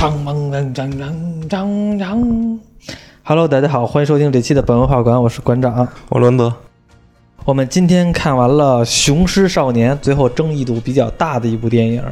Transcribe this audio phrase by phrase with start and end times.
[0.00, 2.58] 锵锵锵锵锵锵
[3.22, 5.86] ！Hello，大家好，欢迎收听这期的本文化馆，我是馆长。
[6.08, 6.54] 我伦德，
[7.44, 12.02] 我们今天看完了《雄狮少年》，最后争议度比较大的一部电影。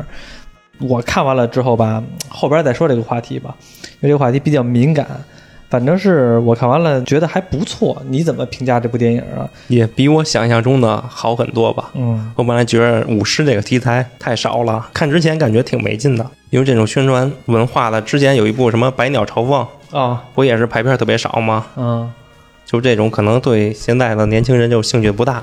[0.80, 5.06] 我看完了之后吧，后边再说这个话题吧，因为这个话题比较敏感。
[5.70, 8.02] 反正是我看完了，觉得还不错。
[8.08, 9.48] 你怎么评价这部电影啊？
[9.68, 11.90] 也比我想象中的好很多吧。
[11.94, 18.00] 嗯，我本来觉得舞狮这个题材太少了，看之前感觉挺没劲的，因为这种宣传文化的。
[18.00, 19.66] 之前有一部什么《百鸟朝凤》
[19.98, 21.66] 啊，不也是排片特别少吗？
[21.76, 22.10] 嗯，
[22.64, 25.42] 就这种可能对现在的年轻人就兴趣不大。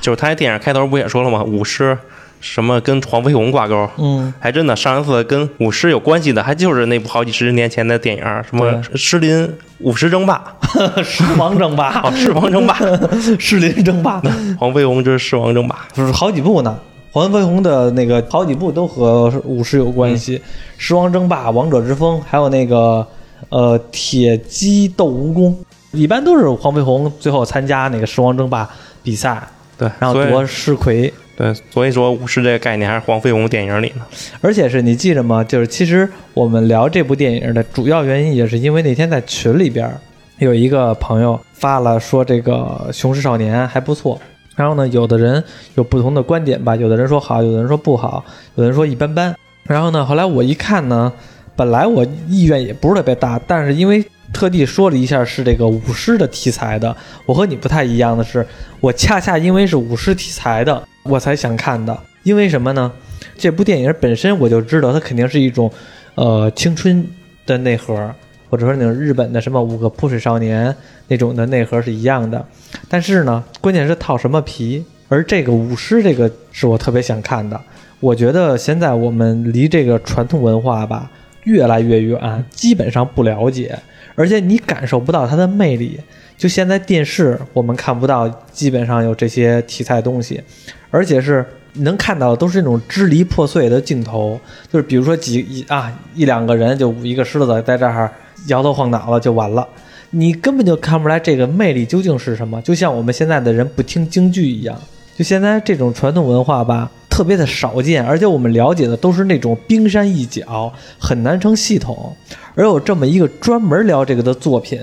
[0.00, 1.42] 就是他电影开头不也说了吗？
[1.42, 1.96] 武士。
[2.42, 3.88] 什么跟黄飞鸿挂钩？
[3.98, 10.42] 嗯，还真的，上一次跟舞狮有关系的，还就是那部好几十年前的电影，什么《狮林舞狮争霸》
[11.04, 12.74] 《狮王争霸》 哦，《狮王争霸》
[13.40, 14.20] 《狮林争霸》
[14.58, 16.76] 黄飞鸿之狮王争霸，就是好几部呢。
[17.12, 20.38] 黄飞鸿的那个好几部都和舞狮有关系，
[20.76, 23.06] 《狮王争霸》《王者之风》，还有那个
[23.50, 25.50] 呃《铁鸡斗蜈蚣》，
[25.92, 28.68] 一般都是黄飞鸿最后参加那个狮王争霸
[29.02, 29.40] 比赛，
[29.78, 31.12] 对，然后夺狮魁。
[31.34, 34.04] 对，所以说武士这个概念还是黄飞鸿电影里呢。
[34.42, 35.42] 而且是你记着吗？
[35.42, 39.90] 就是其实我们聊这部电影的主要原因，也是因为那天在群里边
[40.38, 44.20] 有一个朋友发了说这个《雄狮少年》还不错。
[44.54, 45.42] 然后呢，有的人
[45.76, 48.22] 有不同的观点吧，有的人说好，有的人说不好，
[48.56, 49.34] 有的人说一般般。
[49.64, 51.10] 然后呢，后来我一看呢，
[51.56, 58.46] 本来我意愿也不是特别大，但是因为特地说了一下是这个舞狮的题材的，我和你不太一样的是，
[58.80, 60.86] 我恰恰因为是舞狮题材的。
[61.04, 62.92] 我才想看的，因为什么呢？
[63.36, 65.70] 这部电影本身我就知道它肯定是一种，
[66.14, 67.06] 呃，青春
[67.46, 68.12] 的内核，
[68.48, 70.74] 或者说那种日本的什么五个扑水少年
[71.08, 72.44] 那种的内核是一样的。
[72.88, 74.84] 但是呢，关键是套什么皮？
[75.08, 77.60] 而这个舞狮这个是我特别想看的。
[78.00, 81.10] 我觉得现在我们离这个传统文化吧
[81.44, 83.78] 越来越远，基本上不了解，
[84.14, 86.00] 而且你感受不到它的魅力。
[86.42, 90.42] 就现在电视我们看不到，基本上有这些题材东西，
[90.90, 98.10] 而且是能看到的都是那种支离破碎的镜头，就是比如说几一啊一两个人就一个狮子在这儿
[98.48, 99.64] 摇头晃脑的就完了，
[100.10, 102.60] 你根本就看不出来这个魅力究竟是什么。
[102.62, 104.76] 就像我们现在的人不听京剧一样，
[105.16, 112.12] 就现在这种传统文化吧，特别的少见，而且我们了解的都是那种冰山一角，很难成系统，
[112.56, 114.80] 而有这么一个专门聊这个的作品。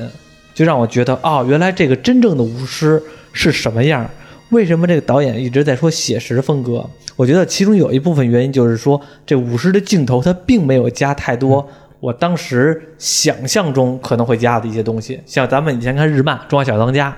[0.60, 4.06] 就让我觉得哦，原来这个真正的舞狮是什么样？
[4.50, 6.86] 为什么这个导演一直在说写实风格？
[7.16, 11.66] 我觉得其中有一部分原因就是说，这舞狮的镜头它并没有加太多
[12.02, 15.18] 我当时想象中可能会加的一些东西。
[15.26, 17.16] 像咱们以前看日漫《中华小当家》，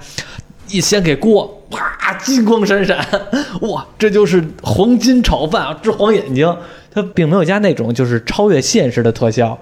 [0.71, 3.03] 一掀开锅，啪，金光闪闪，
[3.71, 6.55] 哇，这就是黄金炒饭啊，直晃眼睛。
[6.93, 9.57] 它并没有加那种就是超越现实的特效，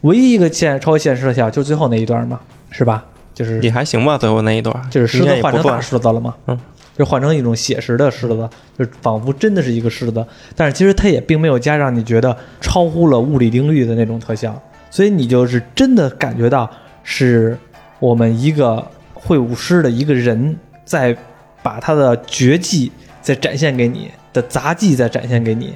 [0.00, 2.40] 唯一一个现超越现实特效就是最后那一段嘛，
[2.72, 3.04] 是吧？
[3.40, 6.60] 就是也还行吧，最后那一段就是狮子换成大狮子了嘛，嗯，
[6.94, 10.22] 就换成一种写实的狮子，就仿佛真的是一个狮子，
[10.54, 16.70] 但是其实它也并没有加让你觉得超乎了物理定律的那种特效，所以你就是真的感觉到
[17.02, 17.56] 是
[17.98, 21.16] 我们一个会舞狮的一个人在
[21.62, 22.92] 把他的绝技
[23.22, 25.72] 在展现给你的杂技在展现给你，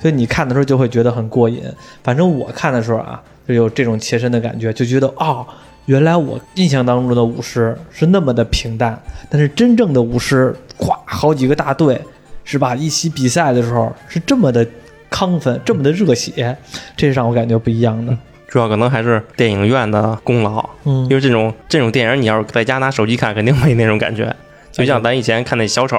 [0.00, 1.62] 所以你看的时候就会觉得很过瘾。
[2.02, 5.46] 反正我看的时候啊，就有这种切身的感觉，就觉得哦。
[5.86, 12.00] 原来我印象当中的舞狮是那么的平淡，但是真正的舞狮，咵，好几个大队，
[12.44, 12.74] 是吧？
[12.74, 14.66] 一起比赛的时候是这么的
[15.10, 16.56] 亢奋，这么的热血，
[16.96, 18.16] 这是让我感觉不一样的。
[18.48, 24.34] 主要可能还是电影院的功劳，嗯，因为这种这种电影，你要是在家拿手机看，肯定没那种感觉。
[24.72, 25.98] 就像咱以前看那小丑，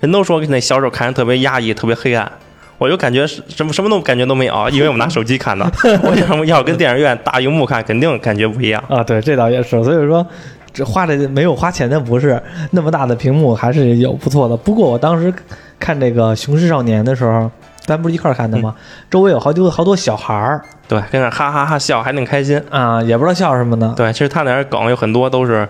[0.00, 2.30] 人都说那小丑看着特别压抑，特别黑暗。
[2.78, 5.64] 我就感觉什么什么都感觉都没有，因为我拿手机看的。
[6.02, 9.02] 我想要跟电影院大荧幕看，肯定感觉不一样啊。
[9.02, 9.82] 对，这倒也是。
[9.82, 10.24] 所以说，
[10.72, 12.40] 这花的没有花钱的不是
[12.70, 14.56] 那么大的屏幕，还是有不错的。
[14.56, 15.34] 不过我当时
[15.80, 17.50] 看这个《雄狮少年》的时候，
[17.84, 18.74] 咱不是一块儿看的吗？
[19.10, 23.92] 周围有好多好多小孩儿，对，跟那哈哈哈笑，还挺开心啊，也不知道笑什么呢。
[23.96, 25.68] 对，其实他那梗有很多都是。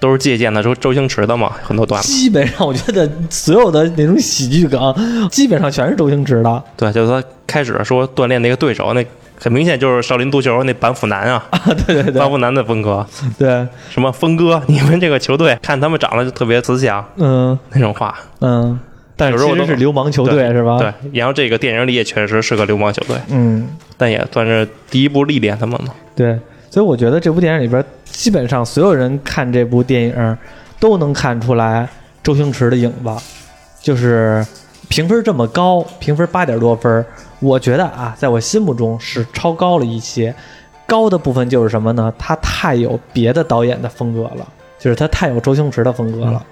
[0.00, 2.02] 都是借鉴的周周星驰的嘛，很多段。
[2.02, 6.64] 基本上我觉得所有的那种喜剧梗，基本上全是周星驰的。
[6.76, 9.06] 对，就是他开始说锻炼那个对手，那
[9.38, 11.46] 很明显就是少林足球那板斧男啊。
[11.50, 13.06] 啊，对对对，板斧男的风格。
[13.38, 18.80] 对，什么峰哥，你们这个球队看他们长得就特别慈祥，嗯，那种话，嗯。
[19.16, 20.78] 但是其实是流氓球队是吧？
[20.78, 23.68] 对，然后这个电影里也确实是个流氓球队，嗯，
[23.98, 25.92] 但也算是第一步历练他们嘛。
[26.16, 26.38] 对。
[26.70, 30.38] 所以我觉得这部电影里边，基本上所有人看这部电影
[30.78, 31.88] 都能看出来
[32.22, 33.10] 周星驰的影子。
[33.82, 34.46] 就是
[34.88, 37.04] 评分这么高，评分八点多分，
[37.40, 40.34] 我觉得啊，在我心目中是超高了一些。
[40.86, 42.12] 高的部分就是什么呢？
[42.18, 44.46] 他太有别的导演的风格了，
[44.78, 46.44] 就是他太有周星驰的风格了，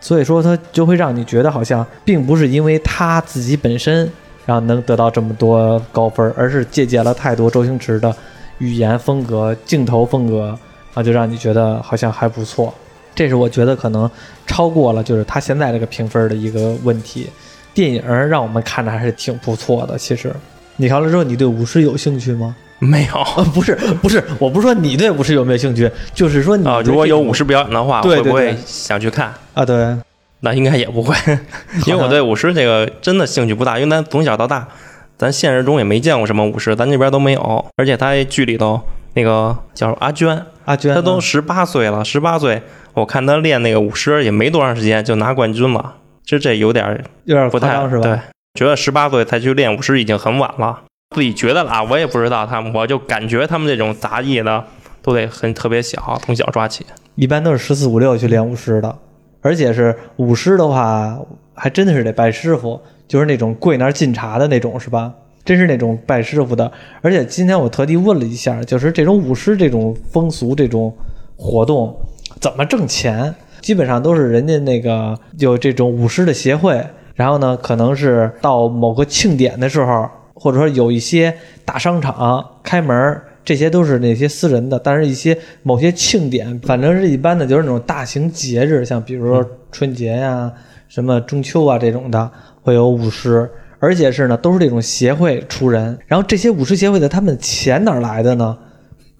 [0.00, 4.08] 所以说他就会让你觉得好像并不是因为他自己本身
[4.46, 8.14] 然后能得到这么多高分，而是借鉴了太多周星驰的
[8.58, 10.58] 语言风格、镜头风格，
[10.94, 12.72] 啊就让你觉得好像还不错。
[13.14, 14.10] 这是我觉得可能
[14.46, 17.28] 超过了就是他现在这个评分的一个问题。
[17.72, 19.98] 电影让我们看着还是挺不错的。
[19.98, 20.32] 其实
[20.76, 22.54] 你看了之后，你对舞狮有兴趣吗？
[22.80, 29.64] 没有，啊，不是不是，我不是说你对舞狮有没有兴趣，就是说你啊，如果有舞狮表演的话，对会不会想去看啊？
[29.64, 29.96] 对，
[30.40, 31.16] 那应该也不会，
[31.86, 34.68] 因为我对舞狮这个真的兴趣不大，因为咱从小到大，
[35.16, 38.80] 咱现实中也没见过什么舞狮，咱这边都没有，而且他剧里头
[39.14, 42.62] 那个叫阿娟，阿娟，她都十八岁了，十八岁，
[42.94, 45.94] 我看她练那个舞狮也没多长时间就拿冠军了，
[46.24, 48.02] 其实这有点有点不太是吧？
[48.02, 48.18] 对，
[48.54, 50.82] 觉得十八岁才去练舞狮已经很晚了。
[51.14, 54.64] 自己觉得啊，我也不知道他们，我就感觉他们这种杂技的
[55.00, 56.84] 都得很特别小，从小抓起。
[57.14, 58.98] 一般都是十四五六去练舞狮的，
[59.40, 61.16] 而且是舞狮的话，
[61.54, 65.12] 还真的是得拜师傅，就是那种跪那儿敬茶的那种，是吧？
[65.44, 66.70] 真是那种拜师傅的。
[67.02, 70.94] 而且今天我特地问了一下，就是这种舞狮这种风俗这种
[71.36, 71.94] 活动
[72.40, 73.34] 怎么挣钱？
[73.60, 76.84] 基本上都是人家那个有这种舞狮的协会，
[77.14, 80.08] 然后呢，可能是到某个庆典的时候。
[80.36, 81.32] 或者说有一些
[81.64, 84.76] 大商场开门，这些都是那些私人的。
[84.78, 90.52] 但是，一些某些庆典，反正是一般的，就是那种大型节日，像比如说春节呀、
[90.94, 92.30] 什么中秋啊这种的，
[92.62, 93.50] 会有舞狮，
[93.80, 95.98] 而且是呢，都是这种协会出人。
[96.06, 98.56] 然后这些舞狮协会的他们钱哪来的呢？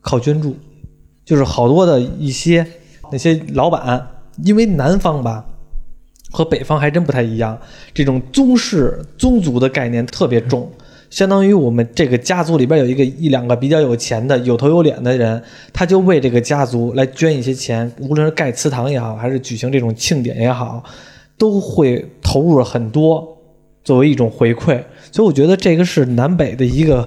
[0.00, 0.56] 靠捐助，
[1.24, 2.64] 就是好多的一些
[3.10, 4.06] 那些老板，
[4.44, 5.44] 因为南方吧
[6.30, 7.58] 和北方还真不太一样，
[7.92, 10.70] 这种宗室宗族的概念特别重。
[11.10, 15.42] 相当于我们这个家族里边有一个一两个比较有钱的、有头有脸的人，
[15.72, 20.80] 他就为这个家族来捐一些钱，无论是盖祠堂也好，还是举行这种庆典也好，
[21.38, 23.36] 都会投入了很多
[23.82, 24.82] 作为一种回馈。
[25.12, 27.06] 所以我觉得这个是南北的一个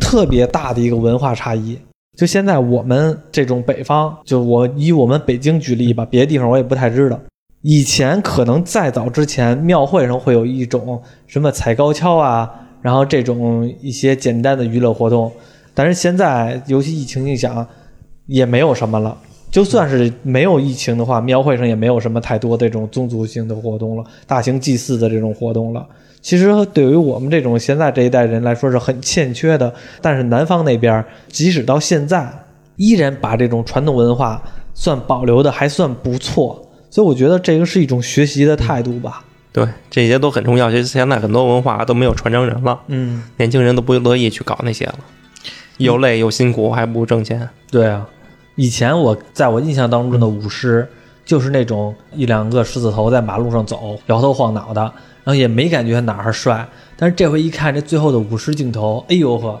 [0.00, 1.78] 特别大的一个文化差异。
[2.16, 7.18] 就现在我们这种北方，就我以我们北京举例吧，别的地方我也不太知道。
[7.62, 12.50] 以前可能再早之前，庙会上会有一种什么踩高跷啊。
[12.82, 15.30] 然后这种一些简单的娱乐活动，
[15.72, 17.64] 但是现在尤其疫情影响，
[18.26, 19.16] 也没有什么了。
[19.52, 25.86] 就算是没有疫情的话，庙会上也没有什么太多这种宗族性的活动了，大型祭祀的这种活动了。
[26.22, 29.72] 其实对于我们这种现在这一代人来说是很欠缺的。
[30.00, 32.32] 但是南方那边，即使到现在，
[32.76, 36.66] 依然把这种传统文化算保留的还算不错。
[36.88, 39.22] 所以我觉得这个是一种学习的态度吧。
[39.52, 40.70] 对，这些都很重要。
[40.70, 44.94] 其实现在很多文化都没有传承人了，嗯，年轻人都不乐意去搞那些了，
[45.76, 47.46] 又累又辛苦，还不如挣钱。
[47.70, 48.08] 对啊，
[48.54, 50.88] 以前我在我印象当中的舞狮，
[51.24, 56.68] 就是那种一两个狮子头在马路上走，摇头晃脑的，然后也没感觉哪儿帅。
[56.96, 59.60] 但是这回一看这最后的舞狮镜头，哎呦呵，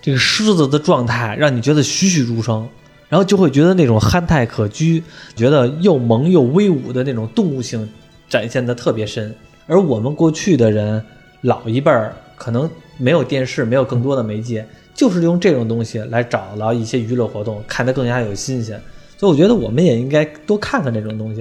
[0.00, 2.68] 这个狮子的状态让你觉得栩栩如生，
[3.08, 5.02] 然后就会觉得那种憨态可掬，
[5.36, 7.88] 觉得又萌又威武的那种动物性。
[8.28, 9.34] 展现的特别深，
[9.66, 11.04] 而我们过去的人，
[11.40, 14.64] 老一辈儿可能没有电视，没有更多的媒介，
[15.00, 18.78] 就是用这种东西来找到一些娱乐活动，看得更加有新鲜。
[19.16, 21.40] 所以我觉得我们也应该多看看这种东西。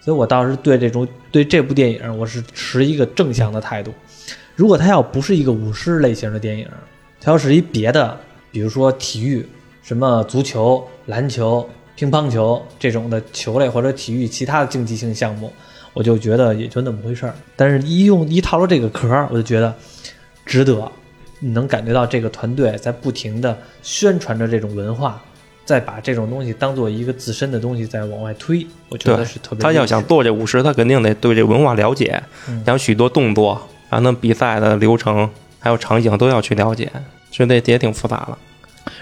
[0.00, 3.92] 所以我倒是对这种对这部电影，我是持一个正向的态度。
[4.54, 6.68] 如果它要不是一个舞狮类型的电影，
[7.20, 8.16] 它要是一别的，
[8.52, 9.44] 比如说体育，
[9.82, 15.52] 什么足球、篮球、乒乓球这种的球类或者体育其他的竞技性项目。
[15.94, 19.74] 我就觉得也就那么回事儿，但是一用一套了这个壳，我就觉得
[20.46, 20.92] 值得。
[21.44, 25.22] 你能感觉到这个团队在不停的宣传着这种文化，
[25.66, 29.62] 再把这种东西当做一个自身的东西在往外推，我觉得是特别。
[29.62, 32.22] 他要想做这舞狮，他肯定得对这文化了解，
[32.64, 33.60] 然后许多动作，
[33.90, 36.90] 然后那比赛的流程还有场景都要去了解，
[37.30, 38.38] 所以这也挺复杂的。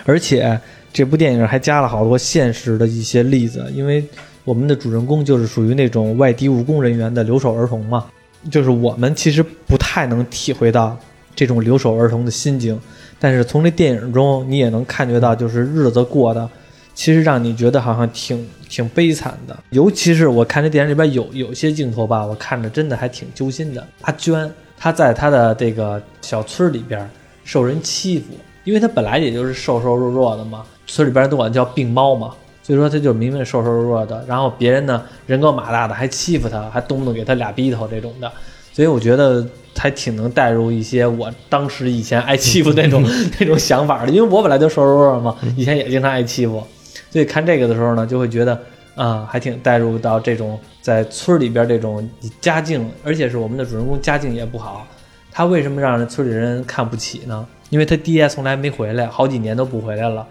[0.05, 0.61] 而且
[0.93, 4.05] 这部电影还加了好多现实的一些例子，因为。
[4.45, 8.07] 我们的主人公就是属于那种外地务工人员的留守儿童嘛，
[8.51, 10.99] 就是我们其实不太能体会到
[11.35, 12.79] 这种留守儿童的心境，
[13.19, 16.49] 但是从这电影中你也能感觉到，就是日子过的，
[16.95, 19.57] 其实让你觉得好像挺挺悲惨的。
[19.71, 23.87] 尤其是我看这电影里边有有些镜头吧，我看着真的还挺揪心的。
[24.03, 27.09] 阿娟她在她的这个小村里边
[27.45, 28.27] 受人欺负，
[28.65, 32.31] 因为她本来也就是瘦瘦弱弱的嘛，村里边都管叫病猫嘛。
[32.65, 38.31] 所以说她就明明瘦瘦弱弱的，然后别人呢人高马大的还欺负她，还动不动给她俩逼头这种的，
[38.73, 39.45] 所以我觉得
[39.77, 43.03] 还挺能带入一些我当时以前挨欺负那种
[43.41, 46.65] 那种想法的，因为我本来就瘦弱弱嘛，以前也经常挨欺负，
[47.11, 48.61] 所以看这个的时候呢，就会觉得
[48.95, 52.09] 啊、还挺带入到这种在村里边这种
[52.41, 54.87] 家境，而且是我们的主人公家境也不好，
[55.31, 57.47] 他为什么让人村里人看不起呢？
[57.71, 60.27] 因为他爹从来没回来，好几年都不回来了，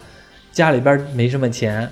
[0.51, 1.89] 家里边没什么钱。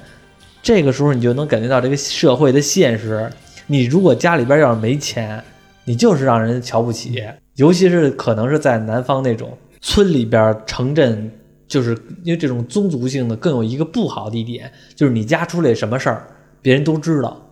[0.61, 3.27] 这个时候你就能感觉到这个社会的现实。
[3.65, 5.43] 你如果家里边要是没钱，
[5.89, 7.19] 你就是让人瞧不起，
[7.55, 11.31] 尤其是可能是在南方那种村里边、城镇，
[11.67, 16.27] 就是因为这种宗族性的更有一个不好的一点，就是你家出来什么事儿，
[16.61, 17.43] 别人都知道。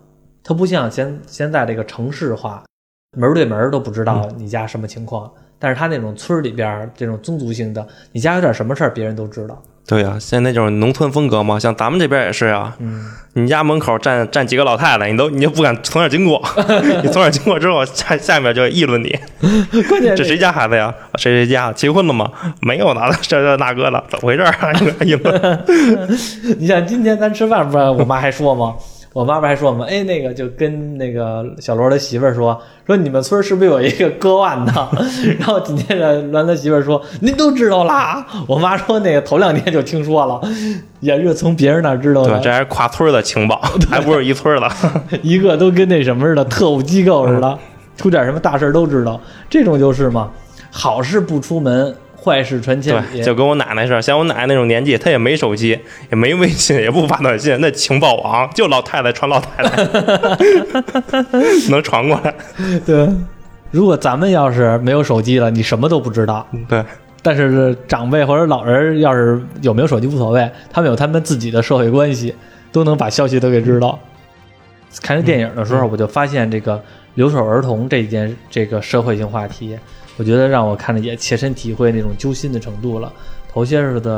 [0.44, 2.64] 它不像现现在这个城市化，
[3.18, 5.32] 门对门都不知道你家什么情况。
[5.58, 9.60] 但是他那种村里边这种宗族性的，你家有点什么事儿，别人都知道。
[9.88, 12.76] 对呀、现在那种农村风格嘛，像咱们这边也是啊。
[12.80, 16.44] 嗯，你家门口站站几个老太太，你都你就不敢从那儿经过，
[17.02, 19.18] 你从那儿经过之后，下下面就议论你，
[19.88, 20.94] 关键这谁家孩子呀？
[21.16, 22.30] 谁谁家结婚了吗？
[22.60, 24.74] 没有呢， 这这大哥的，怎么回事儿啊？
[25.06, 25.64] 议论。
[26.60, 28.76] 你像今天咱吃饭，不是我妈还说吗？
[29.18, 29.88] 我妈妈还说我们？
[29.88, 32.56] 哎，那个就跟那个小罗的媳妇儿说，
[32.86, 34.72] 说你们村儿是不是有一个割腕的？
[35.40, 38.24] 然后紧接着栾他媳妇儿说，您都知道啦。
[38.48, 40.40] 我妈说那个头两天就听说了，
[41.00, 43.60] 也是从别人那儿知道的对，的，这还是跨村的情报，
[43.90, 44.70] 还不是一村的。
[45.24, 47.58] 一个都跟那什么似的，特务机构似的，
[47.98, 49.20] 出点什么大事都知道。
[49.50, 50.30] 这种就是嘛，
[50.70, 51.96] 好事不出门，
[52.28, 53.06] 坏事传千里。
[53.14, 55.80] 对，就跟我奶奶似的，像我奶奶那种年纪，她也没手机，
[56.12, 59.88] 也没微信， 也不发短信，那情报网就老太太传老太太，
[61.72, 62.34] 能传过来。
[62.86, 63.08] 对，
[63.72, 66.46] 如果咱们要是没有手机了，你什么都不知道。
[66.68, 66.84] 对，
[67.22, 72.36] 但是长辈或者老人要是有没有手机无所谓，他们有他们自己的社会关系，
[72.72, 73.98] 都能把消息都给知道。
[75.02, 76.82] 看这电影的时候，我就发现这个
[77.16, 79.78] 留守儿童这件这个社会性话题，
[80.18, 83.12] 我觉得让我看着也切身体会那种揪心的程度了。
[83.52, 84.10] 头些日子，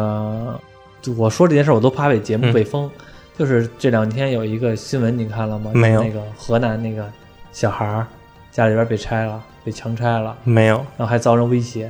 [1.01, 2.89] 就我说这件事，我都怕被节目嗯被封。
[3.37, 5.71] 就是这两天有一个新闻，你看了吗？
[5.73, 7.05] 没有那个河南那个
[7.53, 8.05] 小孩儿
[8.51, 11.89] 家里边被拆了，被强拆了，没有，然后还遭人威胁，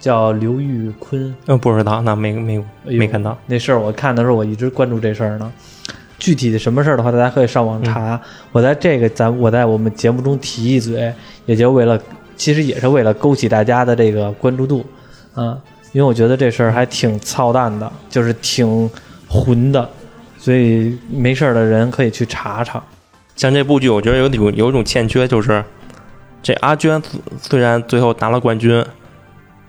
[0.00, 1.32] 叫刘玉坤。
[1.46, 3.38] 呃，不知道，那没没没看到。
[3.46, 5.52] 那事儿我看的时候，我一直关注这事儿呢。
[6.18, 8.20] 具体的什么事儿的话，大家可以上网查。
[8.50, 11.14] 我在这个咱我在我们节目中提一嘴，
[11.46, 11.98] 也就为了，
[12.40, 14.82] 其实也是为了勾起大家的这个关注度，
[15.34, 15.58] 啊，
[15.92, 18.90] 因为我觉得这事儿还挺操蛋的，就是挺
[19.28, 19.86] 混的，
[20.38, 22.82] 所以没事儿的人可以去查查。
[23.36, 25.62] 像这部剧，我觉得有有有一种欠缺，就是
[26.42, 27.02] 这阿娟
[27.42, 28.82] 虽然最后拿了冠军，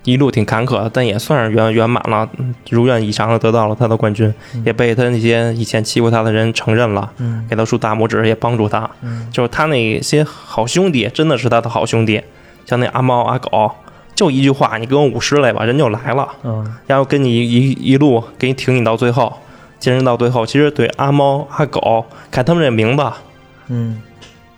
[0.04, 4.32] 一路挺坎坷，但也算是圆圆满了，嗯如愿以偿的得到了她的冠军，
[4.64, 8.90] 也被他那些以前欺负他的人承认了，嗯给他竖大拇指，也帮助他。
[9.02, 12.22] 嗯就是他那些好兄弟，真的是他的好兄弟，
[12.66, 13.70] 像那阿猫阿狗，
[14.14, 19.32] 就一句话，你给我五十来吧，人就来了，嗯然后跟你一一路给你挺你到最后，
[19.78, 20.46] 坚持到最后。
[20.46, 23.04] 其实对阿猫阿狗，看他们这名字，
[23.68, 24.02] 嗯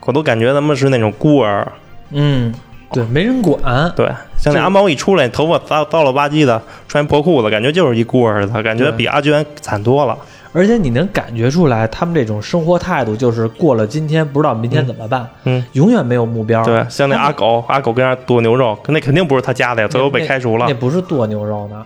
[0.06, 1.66] 我都感觉他们是那种孤儿。
[2.10, 2.54] 嗯，
[2.92, 3.90] 对，没人管。
[3.96, 4.06] 对，
[4.36, 10.16] 像那阿猫一出来，头发糟糟了吧唧的，穿破裤子，感觉就是一孤儿似的，感觉比阿娟惨多了。
[10.54, 16.64] 而且你能感觉出来，他们这种生活态度就是过了今天不知道明天怎么办，嗯，永远没有目标。
[16.64, 20.66] 对，像那阿狗，阿狗跟那剁牛肉，那肯定不是他家的呀，最后被开除了。
[20.68, 21.84] 那，不是剁牛肉呢，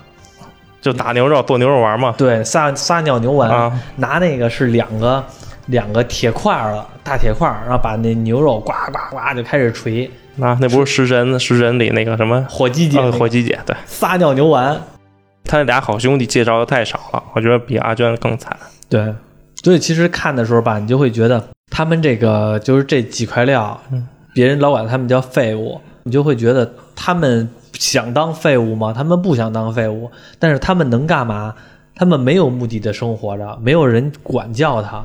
[0.83, 2.15] 就打牛肉、剁牛肉丸嘛。
[2.19, 5.25] 对，撒撒尿牛丸，啊，拿那个是两个
[5.69, 12.45] 两个铁块儿的大铁块儿，然后把那牛肉呱呱呱就开始锤，那那不是食神食神里那个什么？
[12.51, 13.75] 火鸡姐、呃火鸡姐，对。
[13.87, 14.79] 撒尿牛丸，
[15.49, 18.57] 他俩好兄弟介绍的太少了，我觉得比阿娟更惨。
[18.89, 19.13] 对，
[19.65, 28.93] 所以其实看的时候吧，你就会觉得他们这个就是这几块料，嗯别人老管他们叫废物，你就会觉得他们想当废物吗？
[28.93, 31.55] 他们不想当废物，但是他们能干嘛？
[31.95, 35.05] 他们没有目的的生活着，没有人管教他，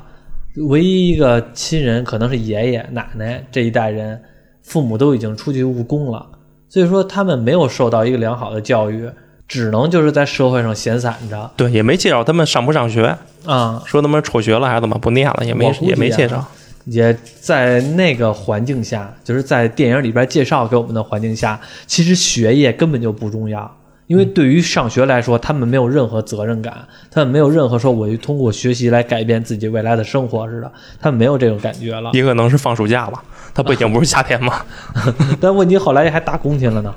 [0.68, 4.22] 唯一一个亲人可能是爷爷奶奶这一代人，
[4.62, 6.24] 父母都已经出去务工了，
[6.70, 9.10] 所以说他们没有受到一个良好的教育，
[9.54, 13.80] 只能就是在社会上闲散着对，也没介绍他们上不上学，啊。
[13.86, 16.44] 说他们辍学了还是怎么不念了，也没也没介绍。
[16.86, 32.10] 也在那个环境下，就是在电影里边介绍给我们的环境下，其实学业根本就不重要，因为对于上学来说，他们没有任何责任感，他们没有任何说我通过学习来改变自己未来的生活似的，他们没有这种感觉了。
[32.14, 33.22] 也可能是放暑假了，
[33.54, 34.66] 他北京不是夏天吗？
[35.40, 36.92] 但问题后来还打工去了呢。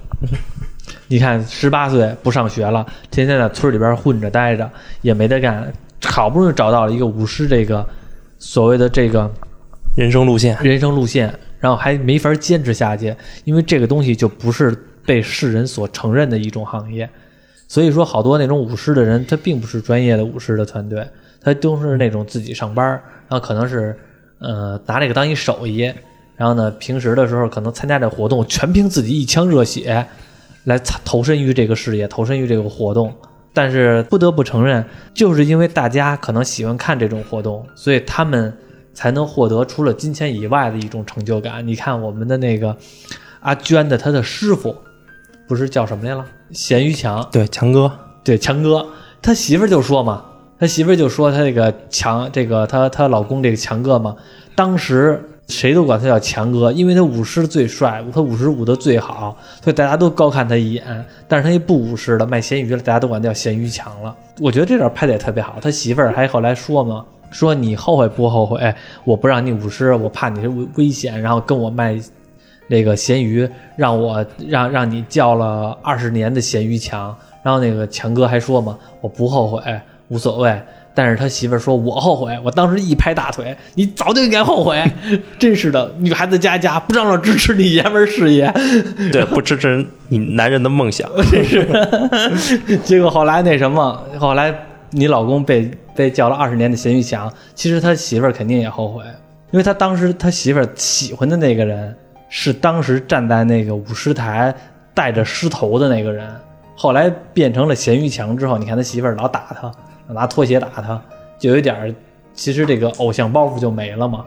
[1.08, 4.68] 你看，十八岁不上学了，天天在村里边混着待着，
[5.02, 5.72] 也没得干，
[6.04, 7.86] 好不容易找到了一个舞狮这个
[8.38, 9.30] 所谓的这个
[9.96, 17.08] 人生路线，人生路线，然后还没法坚持下去，因为这个东西就不是被世人所承认的一种行业。
[17.68, 21.06] 所以说，好多那种舞狮的人，他并不是专业的舞狮的团队，
[21.40, 22.86] 他都是那种自己上班，
[23.28, 23.96] 然后可能是
[24.38, 25.92] 呃拿这个当一手艺，
[26.36, 30.06] 然后呢平时的时候可能参加这活动，全凭自己一腔热血
[30.66, 33.14] 来投身于这个事业，投身于这个活动。
[33.54, 38.52] 但是不得不承认，就是因为大家可能喜欢看这种活动，所以他们
[38.92, 41.66] 才能获得除了金钱以外的一种成就感。
[41.66, 42.76] 你看我们的那个
[43.40, 44.76] 阿娟的他的师傅，
[45.48, 46.26] 不是叫什么来了？
[46.50, 47.90] 咸鱼强，对，强哥，
[48.24, 48.84] 对强哥，
[49.22, 50.24] 他媳妇儿就说嘛，
[50.58, 54.16] 他媳妇儿就说他这个强，这个他他老公这个强哥嘛，
[54.54, 55.22] 当时。
[55.48, 61.04] 谁都管他叫强哥，因为他舞狮最帅，他舞狮舞得最好，所以大家都高看他一眼。
[61.28, 64.14] 但是他一不舞狮了，卖咸鱼了，大家都管他叫咸鱼强了。
[64.40, 65.56] 我觉得这点拍的也特别好。
[65.60, 68.74] 他媳妇儿还后来说嘛，说你后悔不后悔？
[69.04, 71.96] 我不让你舞狮，我怕你是危危险，然后跟我卖
[72.66, 77.16] 那个咸鱼，让我让让你叫了二十年的咸鱼强。
[77.44, 80.60] 然后那个强哥还说嘛，我不后悔，无所谓。
[80.98, 84.82] 但是他媳妇儿说：“我后悔，我当时一拍大腿，你早就应该后悔。
[85.38, 88.50] 真是的，女孩子家家不让着支持你爷们儿事业，
[89.12, 91.06] 对，不支持你男人的梦想。
[91.30, 92.78] 真 是。
[92.78, 94.54] 结果后来那什么，后来
[94.92, 99.04] 你老公被被叫了二十年的咸鱼强，其实他媳妇儿肯定也后悔，
[99.50, 101.94] 因为他当时他媳妇儿喜欢的那个人
[102.30, 104.54] 是当时站在那个舞狮台
[104.94, 106.26] 带着狮头的那个人，
[106.74, 109.70] 后来变成了咸鱼强之后，你看他媳妇儿老打他。”
[110.08, 111.00] 拿拖鞋打他，
[111.38, 111.94] 就有点，
[112.34, 114.24] 其实这个偶像包袱就没了嘛。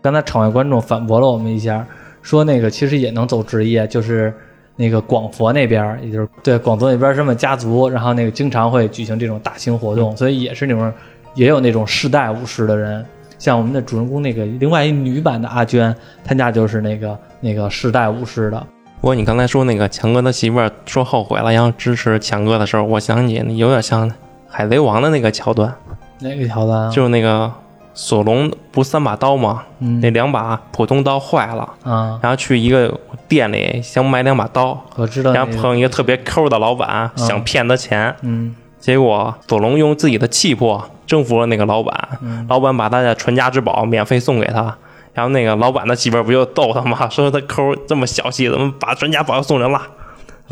[0.00, 1.86] 刚才场外观众反驳了我们一下，
[2.22, 4.34] 说那个其实也能走职业，就是
[4.74, 10.92] 那个广佛那边，也就是对广东那边什么家族，然后那个经常会举行这种大型活动，所以也是那种
[11.34, 13.06] 也有那种世代武士的人，
[13.38, 15.94] 像我们的主人公那个另外一女版的阿娟，
[16.24, 18.66] 她家就是那个那个世代武士的。
[19.00, 24.10] 不过你刚才说那个强哥他媳妇儿说后悔了，然后支持强哥的时候，我想你有点像。
[24.54, 25.74] 海贼王的那个桥段，
[26.20, 26.90] 哪个桥段？
[26.90, 27.50] 就是那个
[27.94, 29.62] 索隆不三把刀吗？
[29.78, 35.32] 那两把普通刀坏了，啊，然后去一个店里想买两把刀，我知道。
[35.32, 42.08] 然后碰上一个特别抠的老板，想骗他钱，嗯，结果索隆用自己的气魄征服了那个老板，
[42.46, 44.76] 老板把他的传家之宝免费送给他，
[45.14, 47.08] 然后那个老板的媳妇不就逗他吗？
[47.08, 49.80] 说他抠这么小气，怎么把传家宝送人了？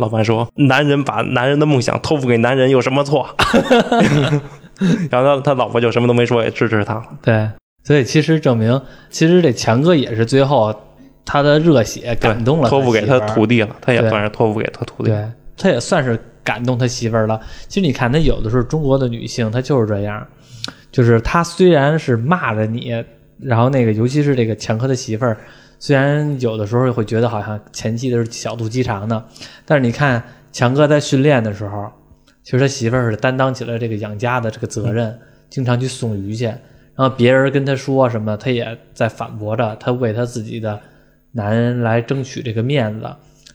[0.00, 3.28] 老板说：“男人把男人的梦想托付给男人有什么错？”
[5.10, 7.00] 然后他他老婆就什么都没说，也支持他。
[7.22, 7.48] 对，
[7.84, 10.74] 所以其实证明，其实这强哥也是最后
[11.24, 13.76] 他的热血感动了，托付给他徒弟了。
[13.80, 17.38] 他也算是托付给他徒弟，对，他也算是感动他媳妇儿了。
[17.68, 20.26] 其实你看，他有的时候中国的女性，她就是这样，
[20.90, 23.04] 就是她虽然是骂着你，
[23.38, 25.36] 然后那个尤其是这个强哥的媳妇儿。
[25.80, 29.24] 虽然有的时候会觉得好像前期的是小肚鸡肠的，
[29.64, 31.90] 但是你看强哥在训练的时候，
[32.44, 36.58] 其实他媳妇儿是担当起了这个养家的这个责任，经常去送鱼去，然
[36.96, 40.78] 后别人跟他说什么，他也在反驳着，他为他自己的
[41.32, 43.06] 男人来争取这个面子，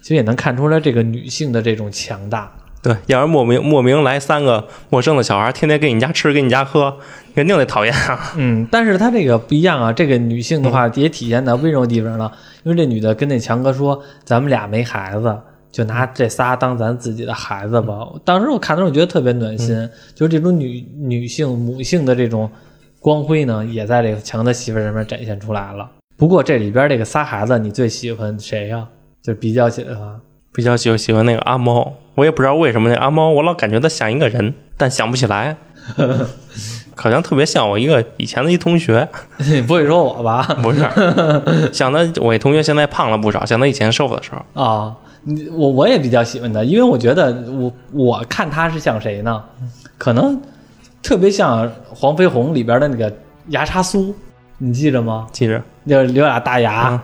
[0.02, 2.52] 其实也能看出来这个女性的这种强大。
[2.86, 6.95] 对，要是莫名莫名来三个陌生的小孩，天天给你家吃，给你家喝，
[7.34, 8.32] 肯定得讨厌啊。
[8.38, 12.32] 嗯，但是他这个不一样啊，这个女性的话也体现在温柔地方了。
[12.62, 15.36] 因为这女的跟那强哥说：“咱们俩没孩子，
[15.71, 22.48] 就拿这仨当咱自己的孩子吧。”当时我看的时候，我觉得特别暖心，就是这种女女性母性的这种
[23.00, 25.89] 光辉呢，也在这个强的媳妇上面展现出来了。
[26.15, 28.88] 不过这里边这个仨孩子，你最喜欢谁呀？
[29.24, 29.98] 就比较喜欢。
[30.54, 35.56] 比较喜喜欢那个阿猫，我也不知道为什么那阿猫，我老感觉它像一个人，但想不起来，
[36.95, 39.08] 好像特别像我一个以前的一同学。
[39.38, 40.41] 你不会说我吧？
[40.63, 40.80] 不是，
[41.71, 44.95] 想他，我一同学现在胖了不少，像他以前瘦的时候啊。
[45.28, 49.43] 你我我也比较喜欢他，因为我觉得我我看他是像谁呢？
[49.97, 50.39] 可能
[51.01, 53.12] 特别像黄飞鸿里边的那个
[53.47, 54.13] 牙叉苏，
[54.60, 55.25] 你记着吗？
[55.32, 57.01] 记着，就留俩大牙。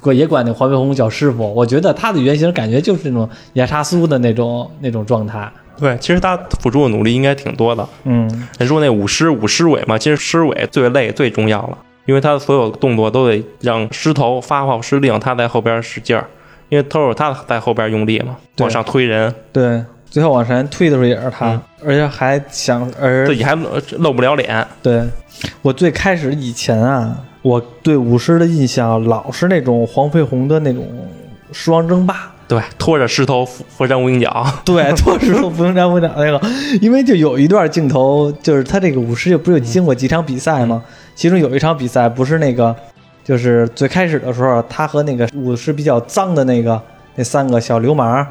[0.00, 5.50] 管也管那黄飞鸿叫师傅，我觉得他的原型感觉就是那种牙叉苏的那种那种状态。
[5.78, 7.86] 对，其实他辅助的努力应该挺多的。
[8.04, 16.26] 嗯，人说那舞狮舞狮尾嘛，其实狮尾最累最重要了，因为他的所有动作都得让狮头发号施令，他在后边使劲儿，
[16.68, 19.34] 因为都是他在后边用力嘛，往上推人。
[19.52, 23.54] 对，最后往上推的时候也是他，而且还想而自己还
[23.98, 24.64] 露不了脸。
[24.82, 25.02] 对，
[25.62, 27.16] 我最开始以前啊。
[27.42, 30.86] 我对舞狮的印象老是那种黄飞鸿的那种
[31.52, 36.40] 狮王争霸，对，拖着石头佛山无影脚，对，拖着狮头佛 山无影脚那个，
[36.80, 40.82] 因为就有一段镜头，就是他这个舞狮就不是经过几场比赛吗？
[41.14, 42.74] 其中有一场比赛不是那个
[43.24, 46.80] 就是最开始的时候，他和那个舞狮比较脏的那个
[47.16, 48.26] 那三个小流氓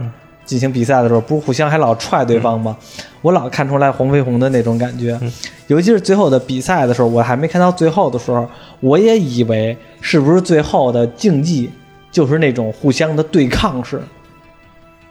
[0.46, 2.76] 进行比赛的时候，不是互相还老踹对方吗？
[3.22, 5.20] 我老看出来黄飞鸿的那种感觉，
[5.68, 8.48] 尤其是最后的比赛的时候，我还没看到最后的时候，
[8.80, 11.70] 我也以为是不是最后的竞技
[12.12, 14.02] 就是那种互相的对抗式。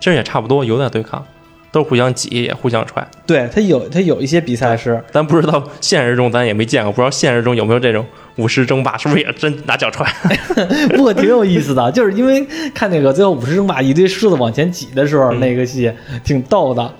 [0.01, 1.25] 其实也差不多，有点对抗，
[1.71, 3.07] 都是互相挤，也互相踹。
[3.27, 8.05] 对他有他有一些比赛是，咱不知道现实中咱也没见过，不知道现实中有没有这种
[8.40, 10.07] 武士争霸，是不是也真拿脚踹？
[10.96, 15.92] 不过挺有意思的，就是因为看那个最后武士争霸一堆狮子往前挤的时候，那个戏
[16.24, 16.90] 挺逗的，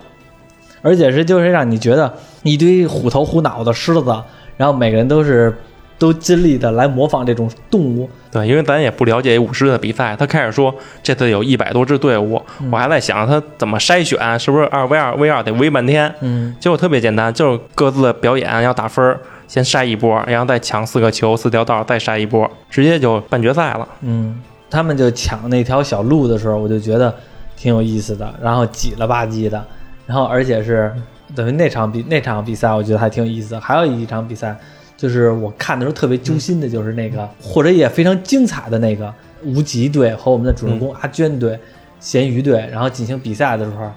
[0.83, 4.23] 而且是就是让你觉得一堆虎头虎脑的狮子，
[4.57, 5.57] 然后每个人都是
[5.99, 8.09] 都尽力的来模仿这种动物。
[8.33, 10.73] 对，因为咱也不了解武士的比赛，他开始说
[11.03, 16.15] 这次有一百多支队伍，我还在想他怎么筛选，是不是二 v 二 v 二得 v 半天？
[16.21, 23.89] 嗯，结果特别简单，就是各自的表演要打分儿，先筛一波，然后再抢四个球、四条道，再筛一波，直接就半决赛了。
[24.03, 27.13] 嗯，他们就抢那条小路的时候，我就觉得
[27.57, 29.67] 挺有意思的，然后挤了吧唧的，
[30.07, 30.95] 然后而且是
[31.35, 33.61] 等于那场比那场比赛，我觉得还挺有意思的。
[33.61, 34.57] 还有一场比赛，
[34.97, 41.59] 就是我看的时候特别揪心的，就是那个、或者也非常精彩的那个无极队和我们的主人公阿娟队、
[41.99, 43.91] 咸鱼队，然后进行比赛的时候，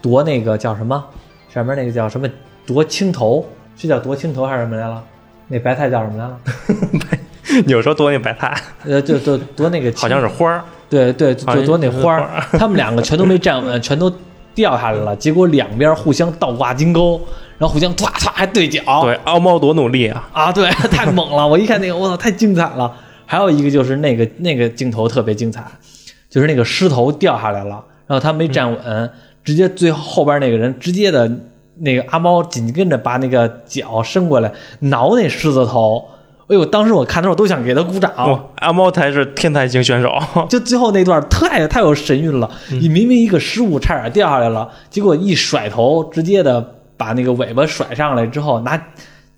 [0.00, 1.04] 夺那个叫什么？
[1.52, 2.26] 上面那个叫什么？
[2.66, 5.02] 夺青头是叫夺青头还是什么来了？
[5.48, 6.38] 那白菜叫什么来了？
[7.66, 14.10] 有时候夺那白菜，呃，就就夺那个好像是花儿，对对，就夺那花儿，他们两个全都没站稳， 全都
[14.54, 15.14] 掉下来了。
[15.16, 17.20] 结果两边互相倒挂金钩，
[17.58, 18.80] 然后互相唰唰还对角。
[19.02, 20.28] 对，奥猫多努力啊！
[20.32, 21.46] 啊，对， 太猛了！
[21.46, 22.90] 我一看那个，我操，太精彩了。
[23.26, 25.62] 还有一个就是那个那个镜头特别精彩，
[26.30, 29.10] 就是那个狮头掉下来了，然后他没站稳，
[29.44, 31.30] 直接最后后边那个人直接的
[31.78, 36.04] 那个阿猫紧跟着把那个脚伸过来挠那狮子头。
[36.46, 38.12] 哎呦，当时我看的时候都想给他鼓掌。
[38.16, 40.12] 哇，阿猫才是天才型选手，
[40.46, 48.78] 就最后那段太太有神韵了，你明明一个失误差点掉下来了，结果一甩头，直接的把那个尾巴甩上来之后，拿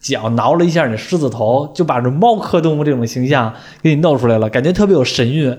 [0.00, 5.56] 脚挠了一下你狮子头，就把这猫科动物这种形象给你弄出来了，感觉特别有神韵，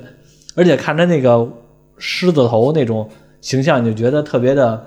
[0.54, 1.48] 而且看着那个
[1.98, 3.10] 狮子头那种
[3.40, 4.86] 形象，你就觉得特别的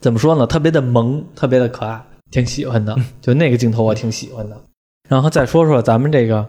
[0.00, 0.46] 怎么说呢？
[0.46, 2.96] 特别的萌，特别的可爱，挺喜欢的。
[3.20, 4.56] 就那个镜头我挺喜欢的。
[5.08, 6.46] 然后再说说咱们这个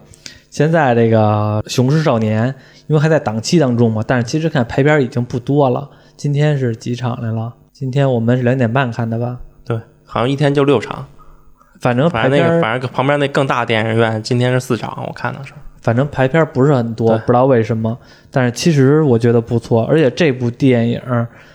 [0.50, 2.52] 现在这个《雄狮少年》，
[2.86, 5.90] 因为还在档期当中嘛，但是其实看排片已经不多了。
[6.16, 7.52] 今天是几场来了？
[7.72, 9.38] 今天我们是两点半看的吧？
[9.64, 11.06] 对，好像一天就六场，
[11.80, 15.54] 反正反正那个，反正旁边那更大电影院今天是四场，我看的是。
[15.80, 17.96] 反正排片不是很多，不知道为什么。
[18.30, 21.00] 但是其实我觉得不错，而且这部电影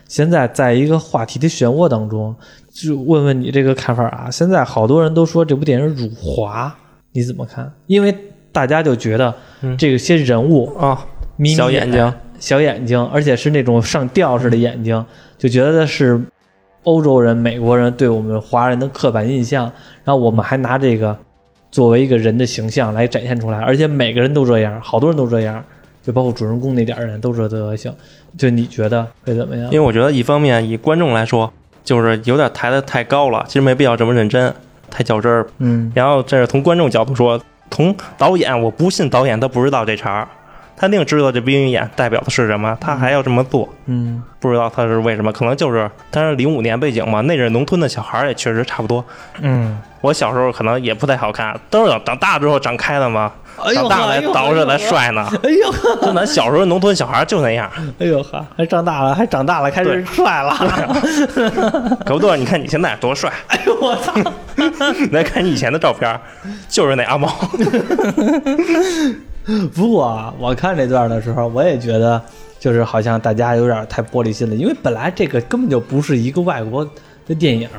[0.07, 2.35] 现在在一个话题的漩涡当中，
[2.71, 4.29] 就问问你这个看法啊。
[4.29, 6.75] 现在好多人都说这部电影辱华，
[7.11, 7.71] 你怎么看？
[7.87, 8.15] 因为
[8.51, 11.05] 大家就觉得嗯这些人物啊、
[11.37, 15.03] 眯眯小眼睛，小眼睛，而且是那种上吊式的眼睛，
[15.37, 16.21] 就觉得是
[16.83, 19.71] 欧洲人、美国人对我们华人的刻板印象。
[20.03, 21.17] 然后我们还拿这个
[21.75, 25.61] 作为一个人的形象来展现出来，而且每个人都这样，好多人都这样，
[26.01, 27.93] 就包括主人公那点儿人都这德行。
[28.37, 29.79] 就你觉得会怎么样因为？
[29.81, 31.51] 我觉得一方面以观众来说，
[31.83, 34.53] 就是有点抬得太高了，其实没必要这么认真，
[34.89, 35.45] 太较真儿。
[35.57, 37.37] 嗯然后这是从观众角度说，
[37.69, 40.27] 从导演，我不信导演他不知道这茬儿，
[40.77, 49.03] 他一定知道这鼻云眼代表的是什么，他还要这么做，嗯不知道他是为什么，可能就是他是零五年背景嘛，那阵农村的小孩儿也确实差不多。
[49.41, 55.27] 嗯，我小时候可能也不太好看，都是等长大之后长开的嘛，哎呦长大来捯饬来帅呢。
[55.43, 60.55] 哎呦呵就咱小时候农村小孩儿就那样，哎呦呵，还长大了，还长大了，开始帅了。
[62.05, 62.37] 可不对。
[62.37, 64.13] 你看你现在多帅，哎呦我操！
[65.11, 66.19] 来看你以前的照片儿，
[66.67, 67.29] 就是那阿猫。
[69.73, 72.21] 不过，我看这段的时候，我也觉得
[72.59, 76.83] 就是好像大家有点太玻璃心了，因为本来这个根本就不是一个外国
[77.27, 77.69] 的电影，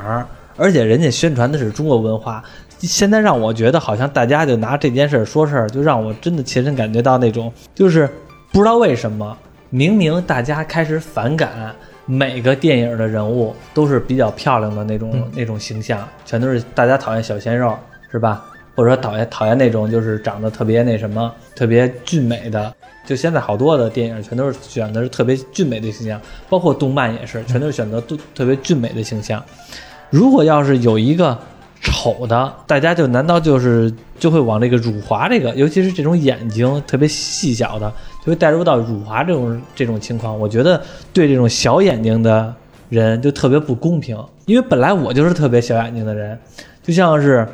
[0.57, 2.43] 而且人家宣传的是中国文化。
[2.79, 8.09] 现在让我觉得好像大家就拿这件事说事儿，就让我真的切身感觉到那种，就是
[8.53, 9.37] 不知道为什么，
[9.71, 11.75] 明明大家开始反感
[12.05, 17.77] 每个电影的人物都是比较漂亮的那种、那种形象，全都是大家讨厌小鲜肉，
[18.13, 18.45] 是吧？
[18.77, 22.73] 或者说讨厌讨厌那种就是长得特别那什么、特别俊美的。
[23.05, 29.43] 就现在好多的电影全都是选的是特别俊美的形象，包括动漫也是，全都是选择都特别俊美的形象。
[30.11, 31.39] 如果要是有一个
[31.81, 37.89] 丑的，大家就难道就是就会往这个辱华这个，尤其是这种眼睛特别细小的，
[38.21, 40.37] 就会带入到辱华这种这种情况。
[40.37, 42.53] 我觉得对这种小眼睛的
[42.89, 46.37] 人就特别不公平，因为本来我就是特别小眼睛的人，
[46.83, 47.47] 就像是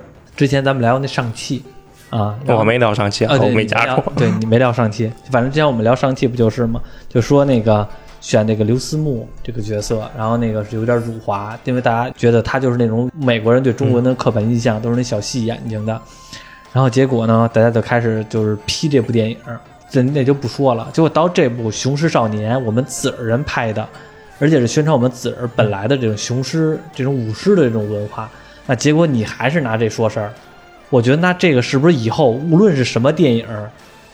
[0.42, 1.62] 之前咱们聊那上汽，
[2.11, 4.12] 啊，我没聊上汽，啊，我对，没加过。
[4.16, 6.83] 你聊对你没聊上汽，反正之前我们聊上汽不就是吗？
[7.09, 7.87] 就说那个
[8.20, 15.92] 选那个刘思慕这个角色，然后那个是有点辱华，因为大家觉得他就是那种美国人对中国人的刻板印象，都是那小细眼睛的。
[16.72, 19.37] 然后结果呢，大家就开始就是批这部电影，
[19.88, 20.88] 这那就不说了。
[20.92, 23.88] 结果到这部《雄狮少年》，我们子儿人拍的，
[24.40, 28.28] 而且是宣传我们子儿本来的这种雄狮、这种舞狮的这种文化，
[28.66, 30.33] 那结果你还是拿这说事儿。
[30.90, 33.46] 我觉得那这个是不是以后无论是什么电影、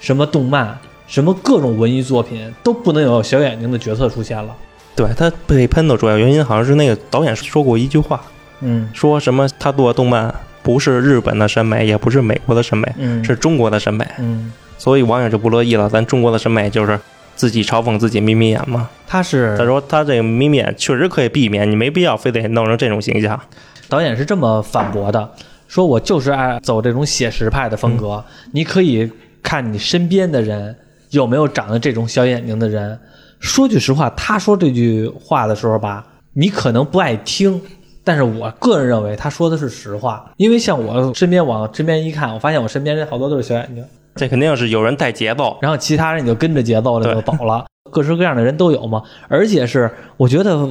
[0.01, 4.55] 什么动漫、什么各种文艺作品，都不能有小眼睛的角色出现了？
[4.95, 8.21] 对他被喷的主要原因好像是那个导演说过一句话，
[8.61, 10.33] 嗯说什么他做动漫
[10.63, 15.89] 不是日本的审美，也不是美国的审美，嗯是中国的审美，嗯，所以网友就不乐意了。
[15.89, 16.99] 咱中国的审美就是
[17.35, 18.89] 自己嘲讽自己眯眯眼嘛。
[19.07, 23.41] 他是他说他这个眯眯眼确实可以避免，你没必要非得弄成这种形象。
[23.89, 25.31] 导演是这么反驳的，
[25.67, 28.23] 说我就是爱走这种写实派的风格，
[28.53, 29.11] 你可以
[29.43, 30.77] 看你身边的人
[31.11, 32.99] 有没有长得这种小眼睛的人。
[33.41, 37.61] 说句实话，他说这句话的时候吧，你可能不爱听，
[38.03, 43.85] 但是我个人认为他说的是实话，因为像我身边往身边一看，我发现我身边人好多都是小眼睛，
[44.17, 49.03] 这肯定是有人带节奏，然后其他人你就跟着节奏了就对走了，各式各样的人都有嘛。
[49.29, 50.69] 而且是我觉得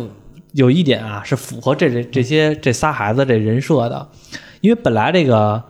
[0.54, 4.08] 有一点啊，是符合这这这些这仨孩子这人设的，
[4.62, 5.64] 因为本来这个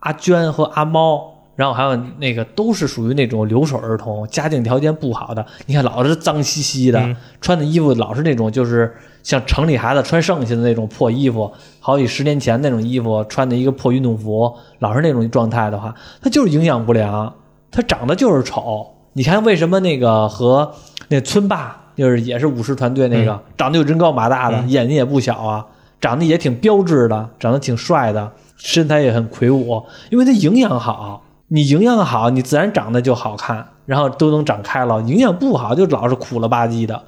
[0.00, 1.34] 阿娟和阿猫。
[1.58, 5.44] 然后还有那个都是属于那种留守儿童，家境条件不好的。
[5.66, 17.34] 你看，老是脏兮兮的，嗯穿的衣服老是那种就是像城里孩子穿剩下的那种破衣服，好几十年前那种衣服，穿的一个破运动服，老是那种状态的话，他就是营养不良，
[17.72, 18.86] 他长得就是丑。
[19.14, 20.72] 你看为什么那个和
[21.08, 25.66] 那村霸就是也是武士团队那个、长得又人高马大的，嗯眼睛也不小啊，
[26.00, 31.24] 长得也挺标致的，长得挺帅的，身材也很魁梧，因为他营养好。
[31.50, 35.00] 你营养好，你自然长得就好看，然后都能长开了。
[35.00, 37.02] 营养不好，就老是苦了吧唧的，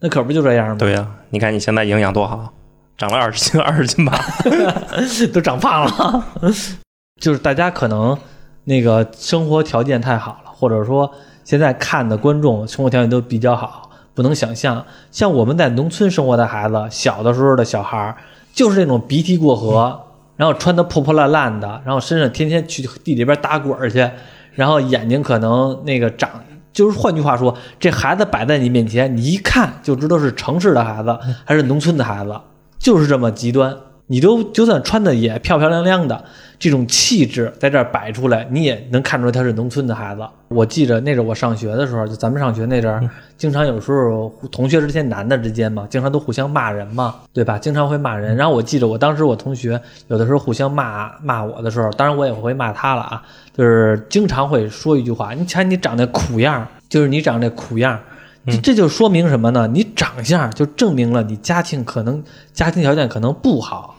[0.00, 0.76] 那可不就这样吗？
[0.76, 2.52] 对呀、你看你现在营养多好，
[2.98, 4.18] 长了二十斤， 二十斤吧。
[5.32, 6.24] 都长胖了。
[7.22, 8.18] 就是大家可能
[8.64, 11.08] 那个生活条件太好了，或者说
[11.44, 18.16] 现在看的观众生活条件都比较好，不能想象，像我们在农村生活的孩子，小的时候的小孩儿，
[18.52, 20.00] 就是那种鼻涕过河，
[20.36, 24.08] 然后穿的破破烂烂的，然后身上天天去地里边打滚儿去，
[24.52, 26.30] 然后眼睛可能那个长。
[26.72, 32.40] 就是换句话说，这孩子摆在你面前，你一看就知道是城市的孩子还是农村的孩子，
[32.78, 33.76] 就是这么极端。
[34.06, 36.24] 你都就算穿的也漂漂亮亮的，
[36.58, 40.20] 这种气质在这儿摆出来，你也能看出来他是农村的孩子。
[40.48, 43.02] 我记着那阵儿我上学的时候，就咱们上学那阵儿，
[43.36, 47.58] 经常有时候同学之间男的之间嘛，经常都互相骂人嘛，对吧？
[47.58, 48.36] 经常会骂人。
[48.36, 53.22] 然后我记着我当时我同学有的时候互相骂骂我的时候，当然我也会骂他了啊，
[53.56, 58.00] 就是经常会说一句话：“你瞧你长那苦样儿，就是你长那苦样儿。”
[58.46, 59.66] 这这就说明什么呢？
[59.66, 63.93] 你长相就证明了你家庭可能家庭条件可能不好，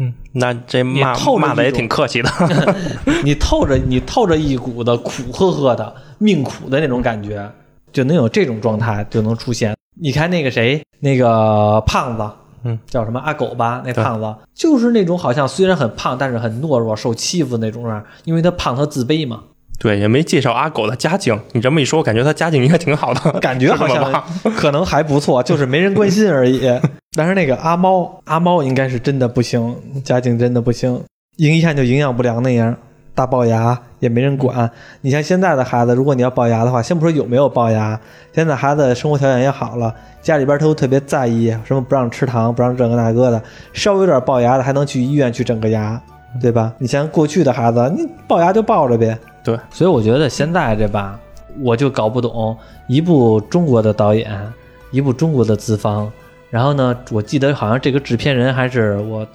[0.00, 2.30] 嗯，那这骂你透着骂的也挺客气的。
[3.24, 7.50] 你透着你透着一股的苦呵呵的命苦的那种感觉，
[7.92, 9.76] 就能有这种状态就能出现。
[10.00, 12.30] 你看那个谁，那个胖子，
[12.62, 13.82] 嗯，叫什么阿狗吧？
[13.84, 19.42] 那胖子就是那种好像虽然很胖，但是很懦弱、受欺负那种样，因为他胖，他自卑嘛，
[19.78, 21.40] 对，也没介绍阿狗的家境。
[21.52, 24.24] 你这么一说，我感觉他家境应该挺好的， 感觉好像
[24.56, 26.68] 可能还不错，就是没人关心而已。
[27.16, 31.00] 但是那个阿猫，阿猫应该是真的不行，家境真的不行，
[31.36, 32.76] 一看就营养不良那样，
[33.14, 34.68] 大龅牙也没人管。
[35.02, 37.98] 你像现在的孩子，如果你要龅牙的话，先不说有没有龅牙，
[38.34, 43.40] 现在孩子生活条件也好了，家里边都特别在意什么不让吃糖，不让这个那个的，
[43.72, 46.00] 稍微有点龅牙的还能去医院去整个牙，
[46.40, 46.72] 对吧？
[46.78, 49.16] 你像过去的孩子，你龅牙就龅着呗。
[49.48, 51.18] 对，所以我觉得现在这吧，
[51.60, 52.54] 我就搞不懂
[52.86, 54.52] 一部中国的导演，
[54.90, 56.12] 一部中国的资方，
[56.50, 59.26] 然后呢，我记得好像这个制片人还是我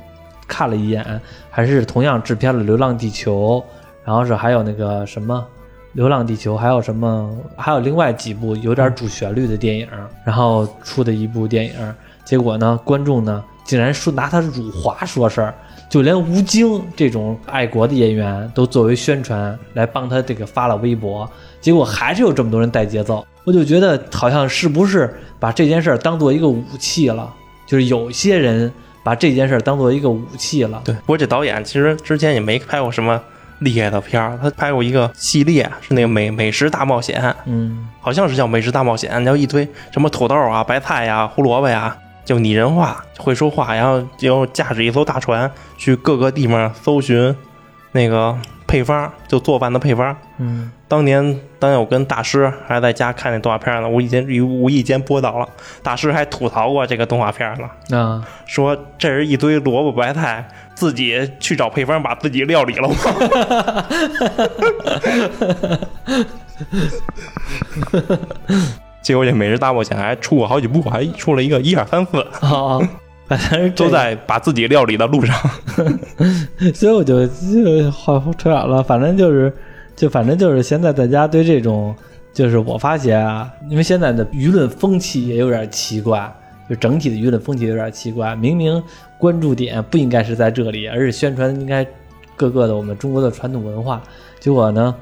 [0.47, 3.60] 看了一眼，还是同样制片了《流浪地球》，
[4.06, 5.43] 然后是还有那个什么。
[5.95, 7.36] 《流浪地球》还有什么？
[7.56, 9.88] 还有另外几部有点主旋律的电影，
[10.23, 11.73] 然后出的一部电影，
[12.23, 15.56] 结果呢，观众呢竟然说拿他辱华说事儿，
[15.93, 21.29] 就连吴京这种爱国的演员都作为宣传来帮他这个发了微博，
[21.62, 27.32] 结果还是有这么多人带节奏，我就觉得好像是不是把这件事儿当做一个武器了？
[27.67, 30.82] 就是有些人把这件事儿当做一个武器了。
[30.84, 33.21] 对，不过这导演其实之前也没拍过什么
[33.60, 41.95] 厉害的片儿，他拍过一个系列，是那个美美食大冒险，嗯好像是叫美食大冒险，然后一堆什么土豆啊、白菜呀、胡萝卜呀，
[42.26, 47.36] 就拟人化，会说话，然后就驾驶一艘大船去各个地方搜寻
[47.92, 50.16] 那个配方，就做饭的配方。
[50.38, 55.48] 嗯，当年当年我跟大师还在家看那动画片呢，无意间无意间播到了，
[55.84, 62.96] 大师还吐槽过这个动画片呢，啊，说这是一堆萝卜白菜，自己去找配方把自己料理了吗？
[69.04, 72.80] 结果这《美食大冒险》还出过好几部，还出了一个一二三四，啊，
[73.28, 75.36] 反正都在把自己料理的路上。
[76.74, 79.54] 所以我就就话扯远了，反正就是，
[79.94, 81.94] 就反正就是现在大家对这种，
[82.34, 86.34] 就是我发现啊，因为现在的舆论风气也有点奇怪，
[86.70, 88.82] 就整体的舆论风气有点奇怪，明明
[89.18, 91.86] 关注点不应该是在这里，而是宣传应该
[92.38, 94.02] 各个的我们中国的传统文化，
[94.39, 94.96] 结果呢，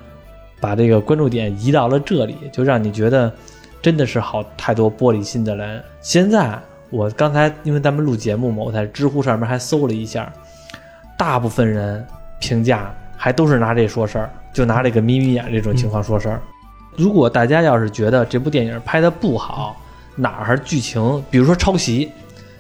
[0.60, 3.32] 把这个关注点移到了这里，就让你觉得
[3.82, 5.84] 真的是好太多玻璃心的人。
[6.02, 6.58] 现在
[6.90, 10.32] 我刚才因为咱们录节目嘛，我在知乎上面还搜了一下。
[11.18, 12.04] 大部分人
[12.40, 16.42] 评价还都是拿这说事儿，就拿这个眯眯眼这种情况说事儿。
[16.98, 19.80] 如果大家要是觉得这部电影拍的不好，
[20.16, 22.12] 哪儿剧情，比如说抄袭，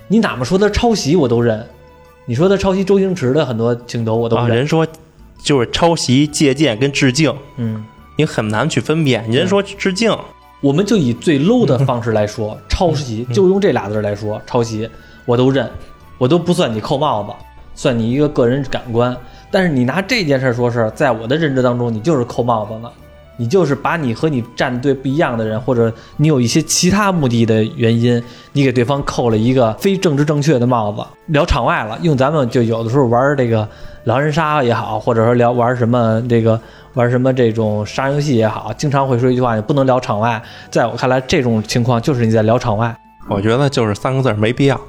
[0.07, 1.65] 你哪怕说他抄袭我都认。
[2.25, 4.87] 你说他抄袭周星驰的很多镜头我都啊，认，人说
[5.43, 7.83] 就是抄袭、借鉴跟致敬，嗯，
[8.15, 9.27] 你很难去分辨。
[9.29, 10.15] 人说致敬，
[10.61, 14.87] 我们就以最 low 的方式来说，抄袭就用这俩字儿来说，抄袭
[15.25, 15.69] 我都认，
[16.17, 17.29] 我都不算你扣帽子，
[17.73, 19.15] 算你一个个人感官。
[19.49, 22.91] 但是你拿这件事儿说事，在我的认知当中，你就是扣帽子了，
[23.37, 28.21] 你就是把你和你站队不一样的人，或者你有一些其他目的的原因，
[28.53, 31.03] 你给对方扣了一个非政治正确的帽子。
[31.25, 33.67] 聊场外了，用咱们就有的时候玩这个
[34.03, 36.59] 狼人杀也好，或者说聊玩什么这个
[36.93, 40.41] 玩什么这种杀人游戏也好，经常会说一句话：你不能聊场外。
[40.69, 42.95] 在我看来，这种情况就是你在聊场外。
[43.29, 44.79] 我觉得就是三个字儿，没必要。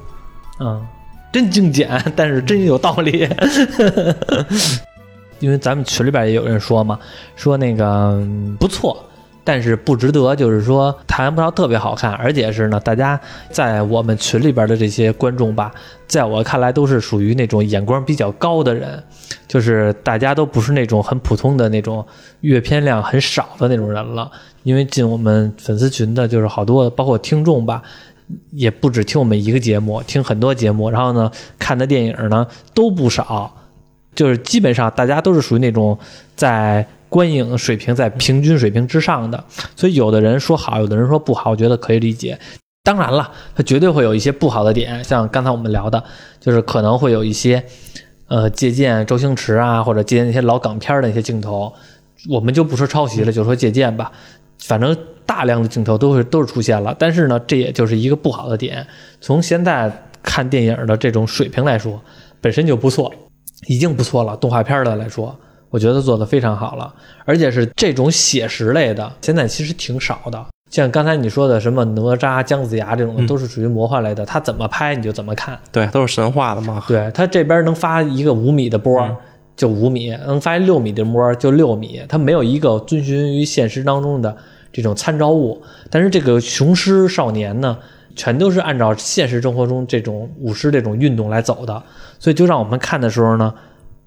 [0.59, 0.83] 嗯，
[1.31, 3.27] 真精简，但是真有道理。
[5.39, 6.97] 因为咱们群里边也有人说嘛，
[7.35, 9.03] 说那个嗯不错，
[9.43, 15.71] 但是不值得，就是说谈不上特别好看，而且是呢，大家在我们群里边的这些观众吧，
[16.07, 19.03] 在我看来都是属于那种眼光比较高的人，
[19.47, 22.05] 就是大家都不是那种很普通的那种
[22.41, 24.31] 阅片量很少的那种人了。
[24.63, 27.81] 因为进我们粉丝群的，就是好多包括听众吧，
[28.51, 31.29] 也不止听我们一个节目，听很多节目，然后呢，
[31.59, 33.53] 看的电影呢都不少，
[34.15, 35.99] 就是基本上大家都是属于那种
[36.33, 39.43] 在观影水平在平均水平之上的，
[39.75, 42.39] 所以有的人说好，有的人说不好，我觉得可以理解。
[42.83, 46.03] 当然了，它绝对会有一些不好的点，像刚才我们聊的，
[46.39, 47.63] 就是可能会有一些
[48.29, 51.71] 呃借鉴周星驰啊，或者借鉴那些老港片的一些镜头，
[52.31, 54.11] 我们就不说抄袭了，就说借鉴吧。
[54.57, 58.87] 反正大量的镜头都是都是出现了，但是呢，这也就是一个不好的点。
[59.21, 62.01] 从现在看电影的这种水平来说，
[62.41, 63.13] 本身就不错，
[63.67, 64.35] 已经不错了。
[64.37, 65.37] 动画片的来说，
[65.73, 66.93] 我觉得做的非常好了，
[67.25, 70.45] 而且是这种写实类的，现在其实挺少的。
[70.69, 75.57] 像刚才你说的什么哪吒、姜子牙这种都是属于魔幻类的，它怎么拍你就怎么看。
[75.71, 76.83] 对，都是神话的嘛。
[76.87, 79.17] 对他这边能发一个五米的波嗯
[79.55, 84.37] 就五米，能发一六米的波就六米，它没有一个遵循于现实当中的
[84.71, 85.59] 这种参照物。
[85.89, 87.75] 但是这个雄狮少年呢，
[88.15, 91.81] 全都是按照现实生活中这种舞狮这种运动来走的，
[92.19, 93.53] 所以就让我们看的时候呢，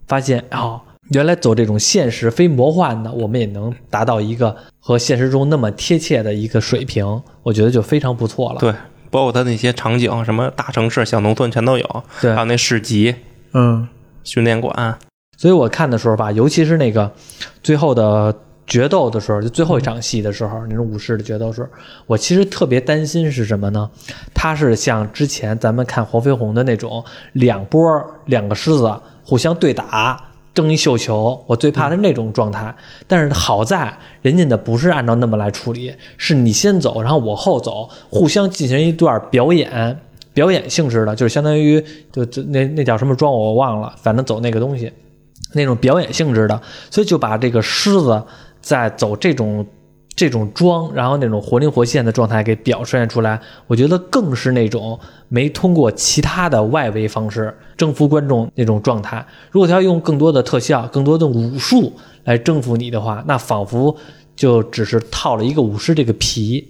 [0.06, 8.60] 发现哦，原来走这种现实非魔幻的，我们也能达到一个和现实中那么贴切的一个水平，我觉得就非常不错了。
[8.60, 8.72] 对，
[9.10, 13.14] 包括它那些场景，什么大城市、小农村全都有，对还有那市集、
[13.52, 13.88] 嗯。
[14.24, 14.98] 训练馆，
[15.36, 17.08] 所以我看的时候吧，尤其是那个
[17.62, 21.68] 最后的决斗的时候，就最后一场戏的时候，那种武士的决斗时候，
[22.08, 23.88] 我其实特别担心是什么呢？
[24.34, 27.80] 它是像之前咱们看黄飞鸿的那种两波
[28.24, 28.92] 两个狮子
[29.22, 30.20] 互相对打。
[30.56, 32.74] 争一绣球，我最怕的是那种状态。
[33.06, 40.00] 但是好在人家的不是按照那么来处理，是你先走，然后我后走，互相进行一段表演，
[40.32, 44.90] 表演性质的，就是相当于就就那那叫什么装我忘了，反正走那个东西，
[45.52, 46.58] 那种表演性质的，
[46.90, 48.22] 所以就把这个狮子
[48.60, 49.64] 在走这种
[50.16, 54.98] 这种装，然后那种活灵活现的状态给表现出来，我觉得更是那种
[55.28, 59.24] 没通过其他的外围方式征服观众那种状态。
[59.50, 61.92] 如果他要用更多的特效、更多的武术
[62.24, 63.94] 来征服你的话，那仿佛
[64.34, 66.66] 就只是套了一个武士这个皮。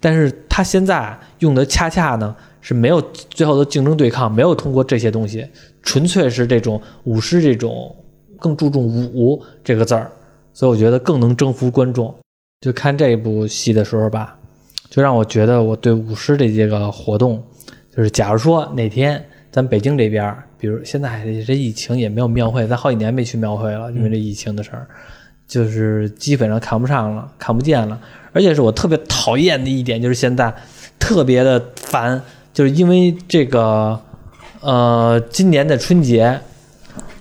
[0.00, 5.46] 但是他现在用的恰恰呢是没有最后的竞争对抗，没有通过这些东西，
[5.84, 7.94] 纯粹是这种武师这种
[8.40, 10.10] 更注重武这个字儿，
[10.52, 12.12] 所以我觉得更能征服观众。
[12.62, 14.36] 就看这部戏的时候吧，
[14.88, 17.42] 就让我觉得我对舞狮这这个活动，
[17.94, 24.86] 就是假如说哪天咱北京这边，比如现在这疫情也没有庙会，咱好几年没去庙会了，因为这疫情的事儿，
[25.48, 27.98] 就是基本上看不上了，看不见了。
[28.32, 30.54] 而且是我特别讨厌的一点，就是现在
[31.00, 32.22] 特别的烦，
[32.54, 34.00] 就是因为这个，
[34.60, 36.38] 呃，今年的春节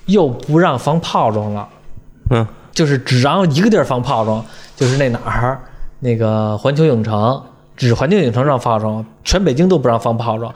[0.05, 1.67] 又不让放炮仗了。
[2.29, 4.45] 嗯，就是只让一个地儿放炮仗，
[4.81, 5.59] 就是那哪儿，
[5.99, 7.39] 那个环球影城，
[7.77, 10.51] 只环球影城让放炮仗，全北京都不让放炮仗。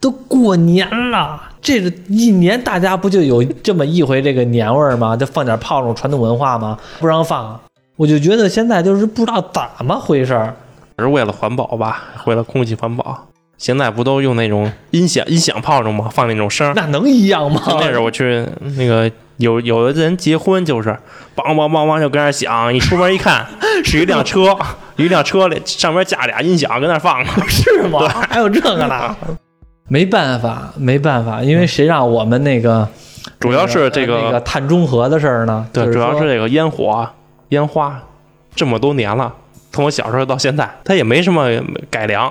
[0.00, 5.14] 都过年了，这个一年大家不就有这么一回这个年味儿吗？
[5.14, 6.78] 就放点炮仗，传统文化吗？
[6.98, 7.60] 不让放，
[7.96, 10.54] 我就觉得现在就是不知道怎么回事儿。
[10.98, 13.26] 是为了环保吧，为了空气环保。
[13.58, 16.08] 现在不都用那种音响音响炮仗吗？
[16.10, 16.72] 放那种声。
[16.74, 17.60] 那能一样吗？
[17.66, 18.46] 那时候我去
[18.76, 20.88] 那个有有的人结婚就是
[21.36, 23.44] 梆梆梆梆就跟那儿响，一出门一看
[23.84, 24.56] 是一辆车，
[24.96, 27.30] 一辆车里上面架俩音响跟那儿放呢。
[27.48, 28.08] 是吗？
[28.30, 29.16] 还有这个呢？
[29.90, 32.88] 没办法，没办法，因为谁让我们那个
[33.40, 35.66] 主要是这那个个碳中和的事儿呢？
[35.72, 37.08] 对，主要是这个烟火
[37.48, 37.98] 烟花
[38.54, 39.34] 这么多年了，
[39.72, 41.48] 从我小时候到现在，它也没什么
[41.90, 42.30] 改良，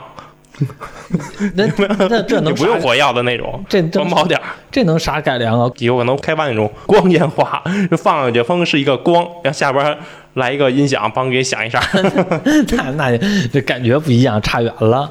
[1.55, 1.67] 那
[2.09, 4.45] 那这能 不用火药的那种，这这环保点儿。
[4.71, 5.71] 这能啥改良啊？
[5.79, 9.97] 有可能开发那种光烟花，就放上去，风是一个光，然后下边
[10.33, 11.81] 来一个音响，帮给响一下。
[12.75, 13.17] 那那
[13.51, 15.09] 这感觉不一样，差远了。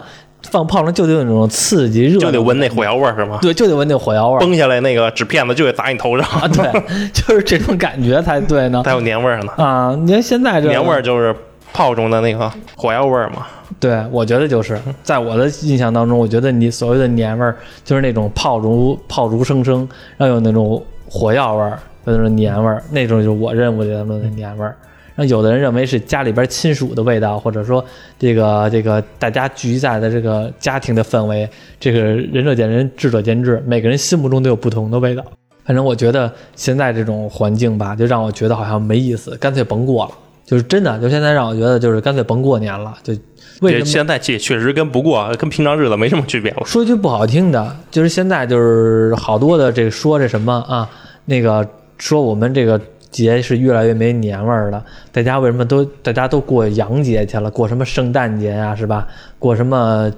[0.50, 3.38] 放炮仗就得有那种刺激热，就得闻那火药味儿是吗？
[3.42, 6.46] 对，就得闻那火药味儿崩下来那个纸片子就得砸你头上，啊！
[6.46, 6.82] 对，
[7.12, 8.80] 就是这种感觉才对呢。
[8.84, 9.52] 才有年味儿呢。
[9.56, 11.34] 啊，你看现在这年味儿就是
[11.72, 13.46] 炮中的那个火药味儿嘛。
[13.78, 17.54] 对，我觉得就是在我的印象当中，我觉得你所谓的年味儿，
[17.84, 24.74] 就是那种炮竹炮竹声声，然后有那种火药味儿，有那种年味儿，那种就是我认为的那种年味儿。
[25.14, 27.82] 然后有的人认为是家里边亲属的味道，或者说
[28.18, 31.48] 这个这个大家聚在的这个家庭的氛围，
[31.80, 35.24] 这个仁者见仁，智者见智，每个人心目中都有不同的味道。
[35.64, 40.12] 反正我觉得现在这种环境吧，就让我觉得好像没意思，干脆甭过了。
[40.46, 42.94] 就是真的，就现在让我觉得就是干脆甭过年了。
[43.02, 43.12] 就
[43.60, 43.84] 为什么？
[43.84, 46.62] 这现在这确实跟不过跟平常日子没什么区别了。
[46.64, 50.88] 说句不好听的，就是现在就是好多的这个说这什么啊，
[51.24, 51.68] 那个
[51.98, 52.80] 说我们这个
[53.10, 54.84] 节是越来越没年味儿了。
[55.10, 57.50] 大家为什么都大家都过洋节去了？
[57.50, 59.06] 过什么圣诞节呀、是吧？
[59.38, 60.12] 过什么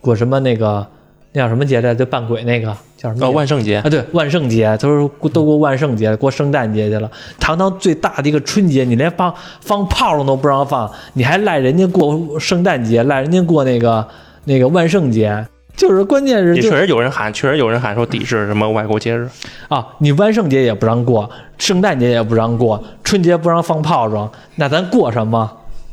[0.00, 0.86] 过什么那个
[1.32, 1.94] 那叫什么节来着？
[1.94, 2.66] 就扮鬼那个
[2.96, 3.24] 叫什么节？
[3.24, 7.10] 呃，万圣节啊，对，万圣节，他说过都过万圣节，过圣诞节去了。
[7.40, 14.06] 堂堂最大的一个春节，你连放放炮仗都不让放，你还赖人家过圣诞节，赖人家过那个
[14.44, 19.26] 那个万圣节，就是关键是就也确实有人喊，确实有人喊说抵制什么外国节日。
[19.68, 25.50] 啊，你万圣节也不让过，圣诞节也不让过，春节不让放炮仗，那咱过什么？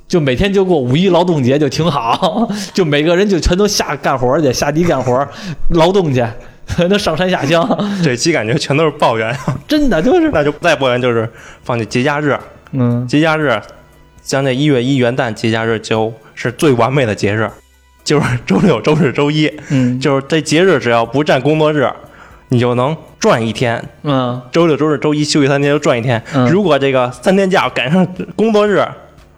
[0.09, 5.25] 就每天就过五一劳动节就挺好， 就每个人就全都下干活去，下地干活，
[5.69, 6.25] 劳动去，
[6.89, 7.63] 那上山下乡，
[8.03, 9.33] 这期感觉全都是抱怨，
[9.67, 11.29] 真的就是，那就再抱怨就是
[11.63, 12.35] 放弃节假日，
[12.71, 13.07] 嗯。
[13.07, 13.61] 节假日，
[14.23, 17.47] 像这一月一元旦节假日就是最完美的节日，
[18.03, 19.99] 就是周六、周日、周一，嗯。
[19.99, 21.87] 就是这节日只要不占工作日，
[22.47, 23.83] 你就能赚一天。
[24.01, 24.41] 嗯。
[24.51, 26.19] 周六、周日、周一休息三天就赚一天。
[26.33, 26.49] 嗯。
[26.49, 28.83] 如果这个三天假赶上工作日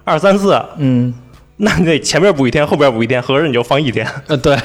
[0.04, 1.12] 二三四，嗯，
[1.56, 4.06] 那你得前面补一天，后边补一天，合着你就放一天。
[4.26, 4.56] 呃对，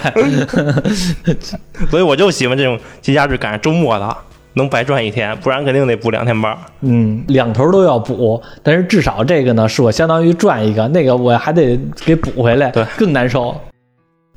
[1.89, 4.17] 所以我就喜欢这种节假日赶上周末的，
[4.53, 6.57] 能白赚一天，不然肯定得补两天班儿。
[6.81, 12.83] 嗯，两头都要补，但是至少这个呢，是我相当于赚一个，那个我还得给补回来，对。
[12.97, 13.55] 更难受。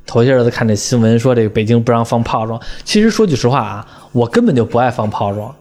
[0.05, 5.55] 头些日子看这新闻说这个北京不让放炮仗，其实说句实话啊，我根本就不爱放炮仗，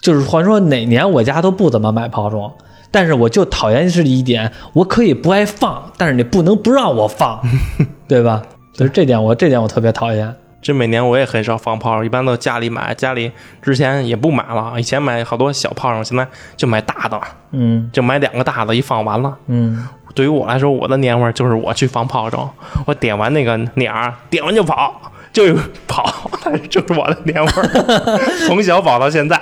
[0.00, 2.52] 就是话说哪年我家都不怎么买炮仗，
[2.92, 7.42] 但是我就讨厌是一点，我可以不爱放，但是你不能不让我放，
[8.06, 8.40] 对吧？
[8.72, 10.32] 就是这点我这点我特别讨厌。
[10.60, 12.94] 这每年我也很少放炮仗，一般都家里买。
[12.94, 16.24] 家里之前也不买了，以前买好多小炮仗，现在
[16.56, 17.20] 就买大的，
[17.50, 19.36] 嗯就买两个大的，一放完了。
[19.48, 19.84] 嗯，
[20.14, 22.48] 对于我来说，我的年味儿就是我去放炮仗，
[22.86, 25.52] 我点完那个鸟儿，点完就跑，就
[25.88, 26.30] 跑，
[26.70, 29.36] 就是我的年味儿， 从小跑到现在，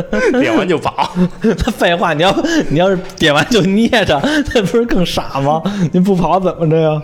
[0.40, 1.12] 点完就跑。
[1.58, 2.34] 他废话，你要
[2.70, 4.20] 你要是点完就捏着，
[4.54, 5.62] 那不是更傻吗？
[5.92, 7.02] 你不跑怎么着呀？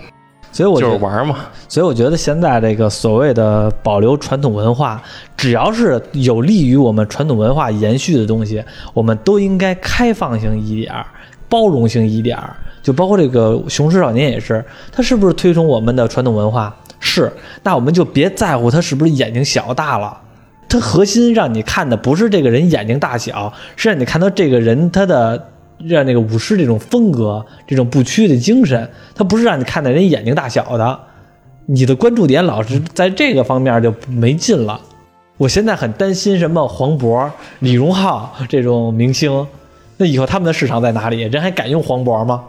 [0.51, 1.37] 所以我就是玩儿嘛，
[1.69, 5.01] 所以我觉得现在这个所谓的保留传统文化，
[5.37, 8.65] 只要是有利于我们传统文化延续的东西，
[8.95, 11.05] 我们都应该开放性一点儿，
[11.51, 12.57] 包容性一点儿。
[12.83, 16.75] 就包括这个《雄狮少年》也是，他是不是推崇我们的传统文化？
[16.99, 17.31] 是，
[17.63, 20.19] 那我们就别在乎他是不是眼睛小大了。
[20.69, 25.49] 他核心让你看的不是这个人眼睛大小，是让你看到这个人他的
[25.85, 31.01] 让那个武士这种风格、这种不屈的精神，他不是让你看的人眼睛大小的。
[31.67, 34.81] 你的关注点老是在这个方面就没劲了。
[35.37, 39.47] 我现在很担心什么黄渤、李荣浩这种明星，
[39.99, 41.23] 那以后他们的市场在哪里？
[41.23, 42.43] 人还敢用黄渤吗？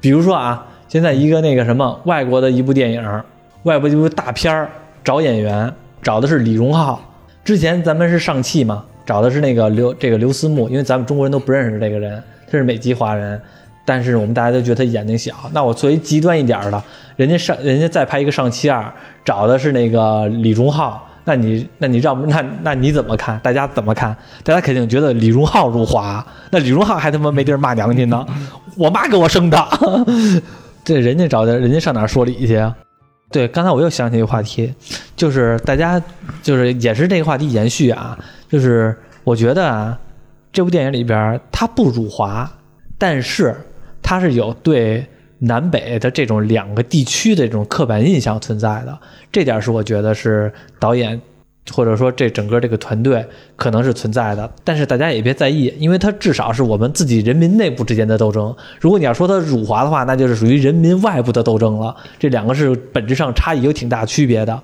[0.00, 3.22] 比如说啊，现在一个那个什么外国的一部电影，
[3.62, 4.68] 外国一部大片儿，
[5.02, 7.00] 找演员找的是李荣浩。
[7.46, 12.20] 之前咱们是上汽嘛，找的是那个刘这个刘思慕，因为咱们中国人都不认识这个人，
[12.50, 13.40] 他是美籍华人，
[13.84, 15.32] 但是我们大家都觉得他眼睛小。
[15.52, 16.82] 那我作为极端一点的，
[17.14, 18.92] 人家上人家再拍一个上汽二，
[19.24, 21.08] 找的是那个李荣浩。
[21.22, 23.38] 那你那你让那那你怎么看？
[23.44, 24.16] 大家怎么看？
[24.42, 28.26] 大家肯定觉得李荣浩入华，那李荣浩还他妈没地儿骂娘去呢，
[28.76, 29.64] 我妈给我生的，
[30.84, 32.74] 这人家找的，人家上哪儿说理去啊？
[33.30, 34.74] 对，刚才我又想起一个话题，
[35.16, 36.00] 就是大家
[36.42, 38.16] 就是也是这个话题延续啊，
[38.48, 39.98] 就是我觉得啊，
[40.52, 42.48] 这部电影里边它不辱华，
[42.96, 43.56] 但是
[44.02, 45.04] 它是有对。
[45.38, 48.98] 南北的这种两个地区的这种刻板印象存在的，
[49.30, 50.50] 这点是我觉得是
[50.80, 51.20] 导演
[51.70, 53.22] 或者说这整个这个团队
[53.54, 54.50] 可能是存在的。
[54.64, 58.56] 但是大家也别在意，因为它至少是我们自己人民内部之间的斗争。
[58.80, 61.94] 如果你要说它辱华的话，那就是属于人民外部的斗争了。
[62.18, 64.62] 这两个是本质上差异有挺大区别的。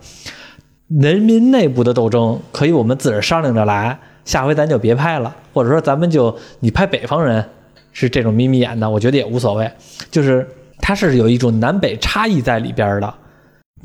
[1.01, 7.45] 人民内部的斗争可以我们自个儿商量着来，下回咱就别拍了，或者说咱们就你拍北方人
[7.93, 9.71] 是这种眯眯眼的，我觉得也无所谓，
[10.11, 10.47] 就是。
[10.85, 13.15] 它是有一种南北差异在里边的，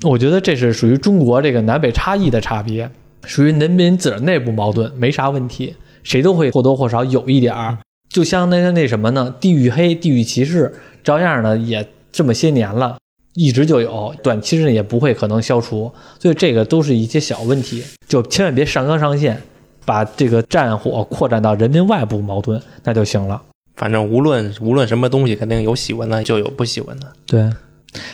[0.01, 2.89] 我觉得这是属于中国这个南北差异的差别，
[3.23, 7.77] 属于人民自个儿内部矛盾，没啥问题，谁都会或多或少有一点儿。
[8.09, 12.97] 就像那个那什么呢，地域黑、地域歧视，照样呢也这么些年了，
[13.37, 15.91] 一直就有，短期之内也不会可能消除。
[16.19, 19.39] 所以这个都是一些小问题，就千万别上纲上线，
[19.85, 23.39] 把这个战火扩展到人民外部矛盾，那就行了。
[23.75, 27.05] 反正无论无论什么东西，肯定有喜欢的，就有不喜欢的。
[27.27, 27.47] 对，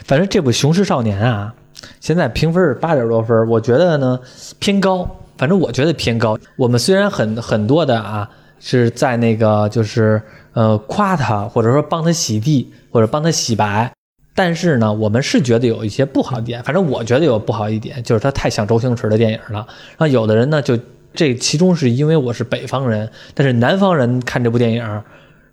[0.04, 1.56] 反正这部《雄狮少年》啊，
[2.02, 4.20] 现在评分是八点多分，我觉得呢
[4.60, 5.10] 偏高。
[5.38, 6.38] 反正我觉得偏高。
[6.58, 10.22] 我们虽然很很多的啊是在那个就是
[10.54, 13.92] 呃夸他，或者说帮他洗地，或者帮他洗白，
[14.36, 16.64] 但是呢，我们是觉得有一些不好点。
[16.64, 19.66] 反正我觉得有不好一点，就是它太像周星驰的电影了。
[19.98, 20.78] 然后有的人呢，就
[21.14, 25.02] 这其中是因为我是北方人，但是南方人看这部电影。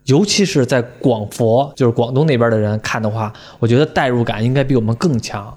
[0.06, 5.54] 尤其是在广佛，就是广东那边的人看的话，我觉得代入感应该比我们更强，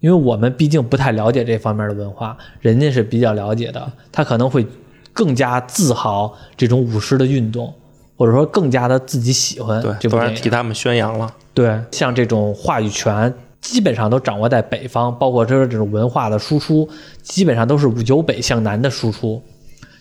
[0.00, 4.64] 因为我们毕竟不太了解这方面的文化，人家是比较了解的，他可能会
[5.14, 7.72] 更加自豪这种舞狮的运动，
[8.18, 9.82] 或者说更加的自己喜欢。
[9.82, 11.32] 对，不然替他们宣扬了。
[11.56, 13.32] 对，像这种话语权
[13.62, 16.86] 基本上都掌握在北方，包括这这种文化的输出，
[17.22, 19.42] 基本上都是由北向南的输出。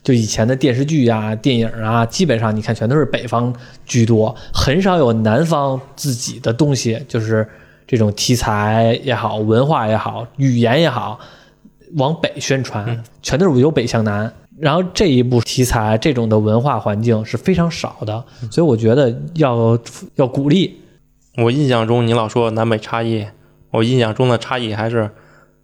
[0.03, 7.47] 就以前的电视剧啊、电影啊，基本上你看全都是北方居多，很少有南方自己的东西，就是
[7.87, 11.17] 这种题材也好、文化也好、语言也好，
[11.95, 14.29] 往北宣传，全都是由北向南。
[14.59, 19.79] 然后这一部题材这种的文化环境是非常少的，所以我觉得要
[20.15, 20.81] 要鼓励。
[21.37, 23.27] 我印象中你老说南北差异，
[23.71, 25.11] 我印象中的差异还是。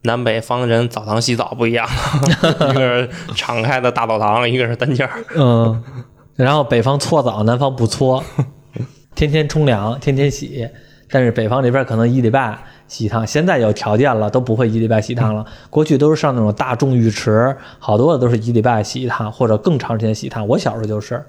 [0.03, 1.88] 南北方人澡堂洗澡不一样，
[2.72, 5.24] 一个是敞开的大澡堂，一个是单间儿。
[5.36, 5.84] 嗯，
[6.36, 8.24] 然后北方搓澡，南方不搓，
[9.13, 10.67] 天天冲凉，天天洗。
[11.07, 12.57] 但是北方这边可能一礼拜
[12.88, 15.45] 洗一趟，现在有条件了都不会一礼拜洗一趟了。
[15.69, 20.47] 过去都是上那种大众浴池，好多的都是一礼拜洗一趟，或者更长时间洗一趟。
[20.47, 21.24] 我小时候就是，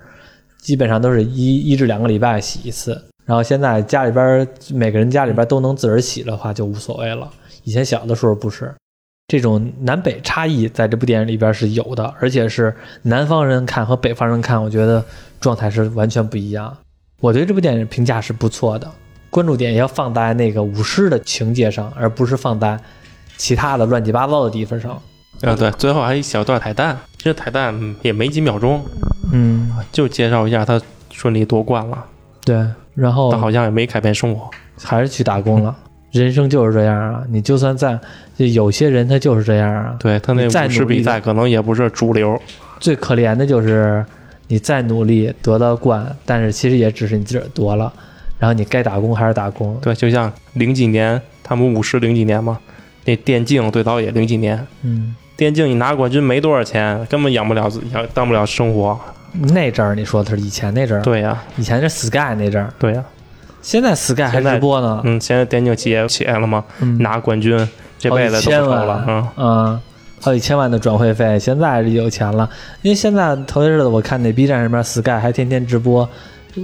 [0.63, 3.12] 基本上都是一一至两个礼拜洗一次。
[3.25, 7.31] 然后现在家里边每个人家里边都能自个儿洗的话，就无所谓了。
[7.65, 8.75] 以前小的时候不是，
[9.29, 15.05] 这种南北差异在这部电影里边是有的，而且是南方人看和北方人看，我觉得
[15.41, 16.77] 状态是完全不一样。
[17.21, 18.91] 我对这部电影评价是不错的，
[19.31, 22.79] 关注点要放在那个舞狮的情节上，而不是放在
[23.37, 25.01] 其他的乱七八糟的地方上。
[25.43, 28.85] 啊，对，最后还一小段彩蛋，这彩蛋也没几秒钟，
[29.33, 32.05] 嗯，就介绍一下他顺利夺冠了。
[32.45, 34.51] 对，然后他好像也没改变生活，
[34.83, 35.77] 还是去打工了。
[36.11, 37.23] 人生就是这样啊！
[37.31, 37.99] 你就算在，
[38.37, 39.97] 有些人他就是这样啊。
[39.99, 42.39] 对他那舞狮比赛可能也不是主流。
[42.79, 44.05] 最可怜的就是
[44.49, 47.91] 你再努力得到冠，但是其实也只是你自个儿夺了，
[48.39, 49.75] 然后你该打工还是打工。
[49.81, 52.59] 对，就像零几年他们舞狮零几年嘛，
[53.07, 54.67] 那电竞最早也零几年。
[54.83, 55.15] 嗯。
[55.35, 59.01] 电竞你拿冠军没多少钱，根本养不了养当不了生活。
[59.33, 61.03] 那阵儿你说的是以前那阵儿。
[61.03, 61.43] 对呀。
[61.57, 62.73] 以前是 Sky 那阵儿。
[62.79, 63.05] 对呀。
[63.63, 66.65] 现在 Sky 还直播呢，嗯，现在电竞企业起来了吗？
[66.99, 67.57] 拿冠军，
[67.99, 69.81] 这辈子都收了，嗯嗯，
[70.21, 72.51] 好几千万的转会费，现在是有钱了。
[72.83, 76.09] 因为现在头些日子我看那 B 站上面 Sky 还天天直播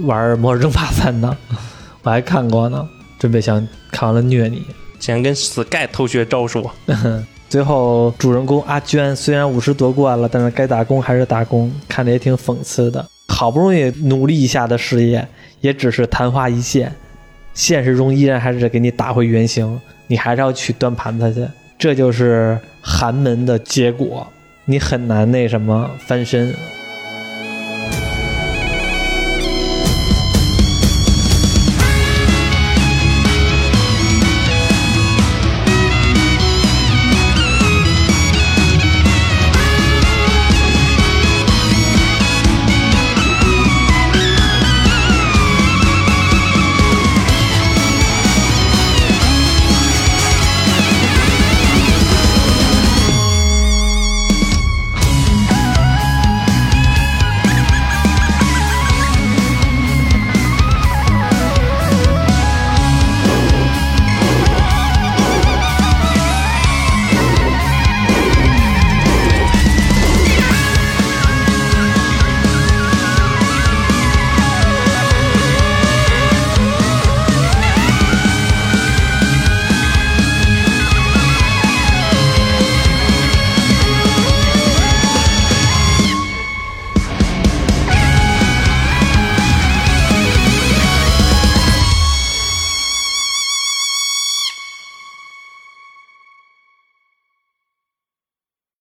[0.03, 1.37] 玩《魔兽争霸三》呢，
[2.03, 2.85] 我还看过呢，
[3.17, 4.65] 准备想看完了虐你。
[4.99, 6.69] 竟然跟 Sky 偷学招数。
[7.49, 13.03] 最后主人公阿娟虽然五十夺冠了，但是该打工还是打工，看着也挺讽刺的。
[13.27, 15.27] 好不容易努力一下的事业，
[15.59, 16.93] 也只是昙花一现，
[17.55, 21.41] 现实中依然还是给你打回原形，你还是要去端盘子去，
[21.79, 24.27] 这就是寒门的结果，
[24.65, 26.53] 你很难那什么翻身。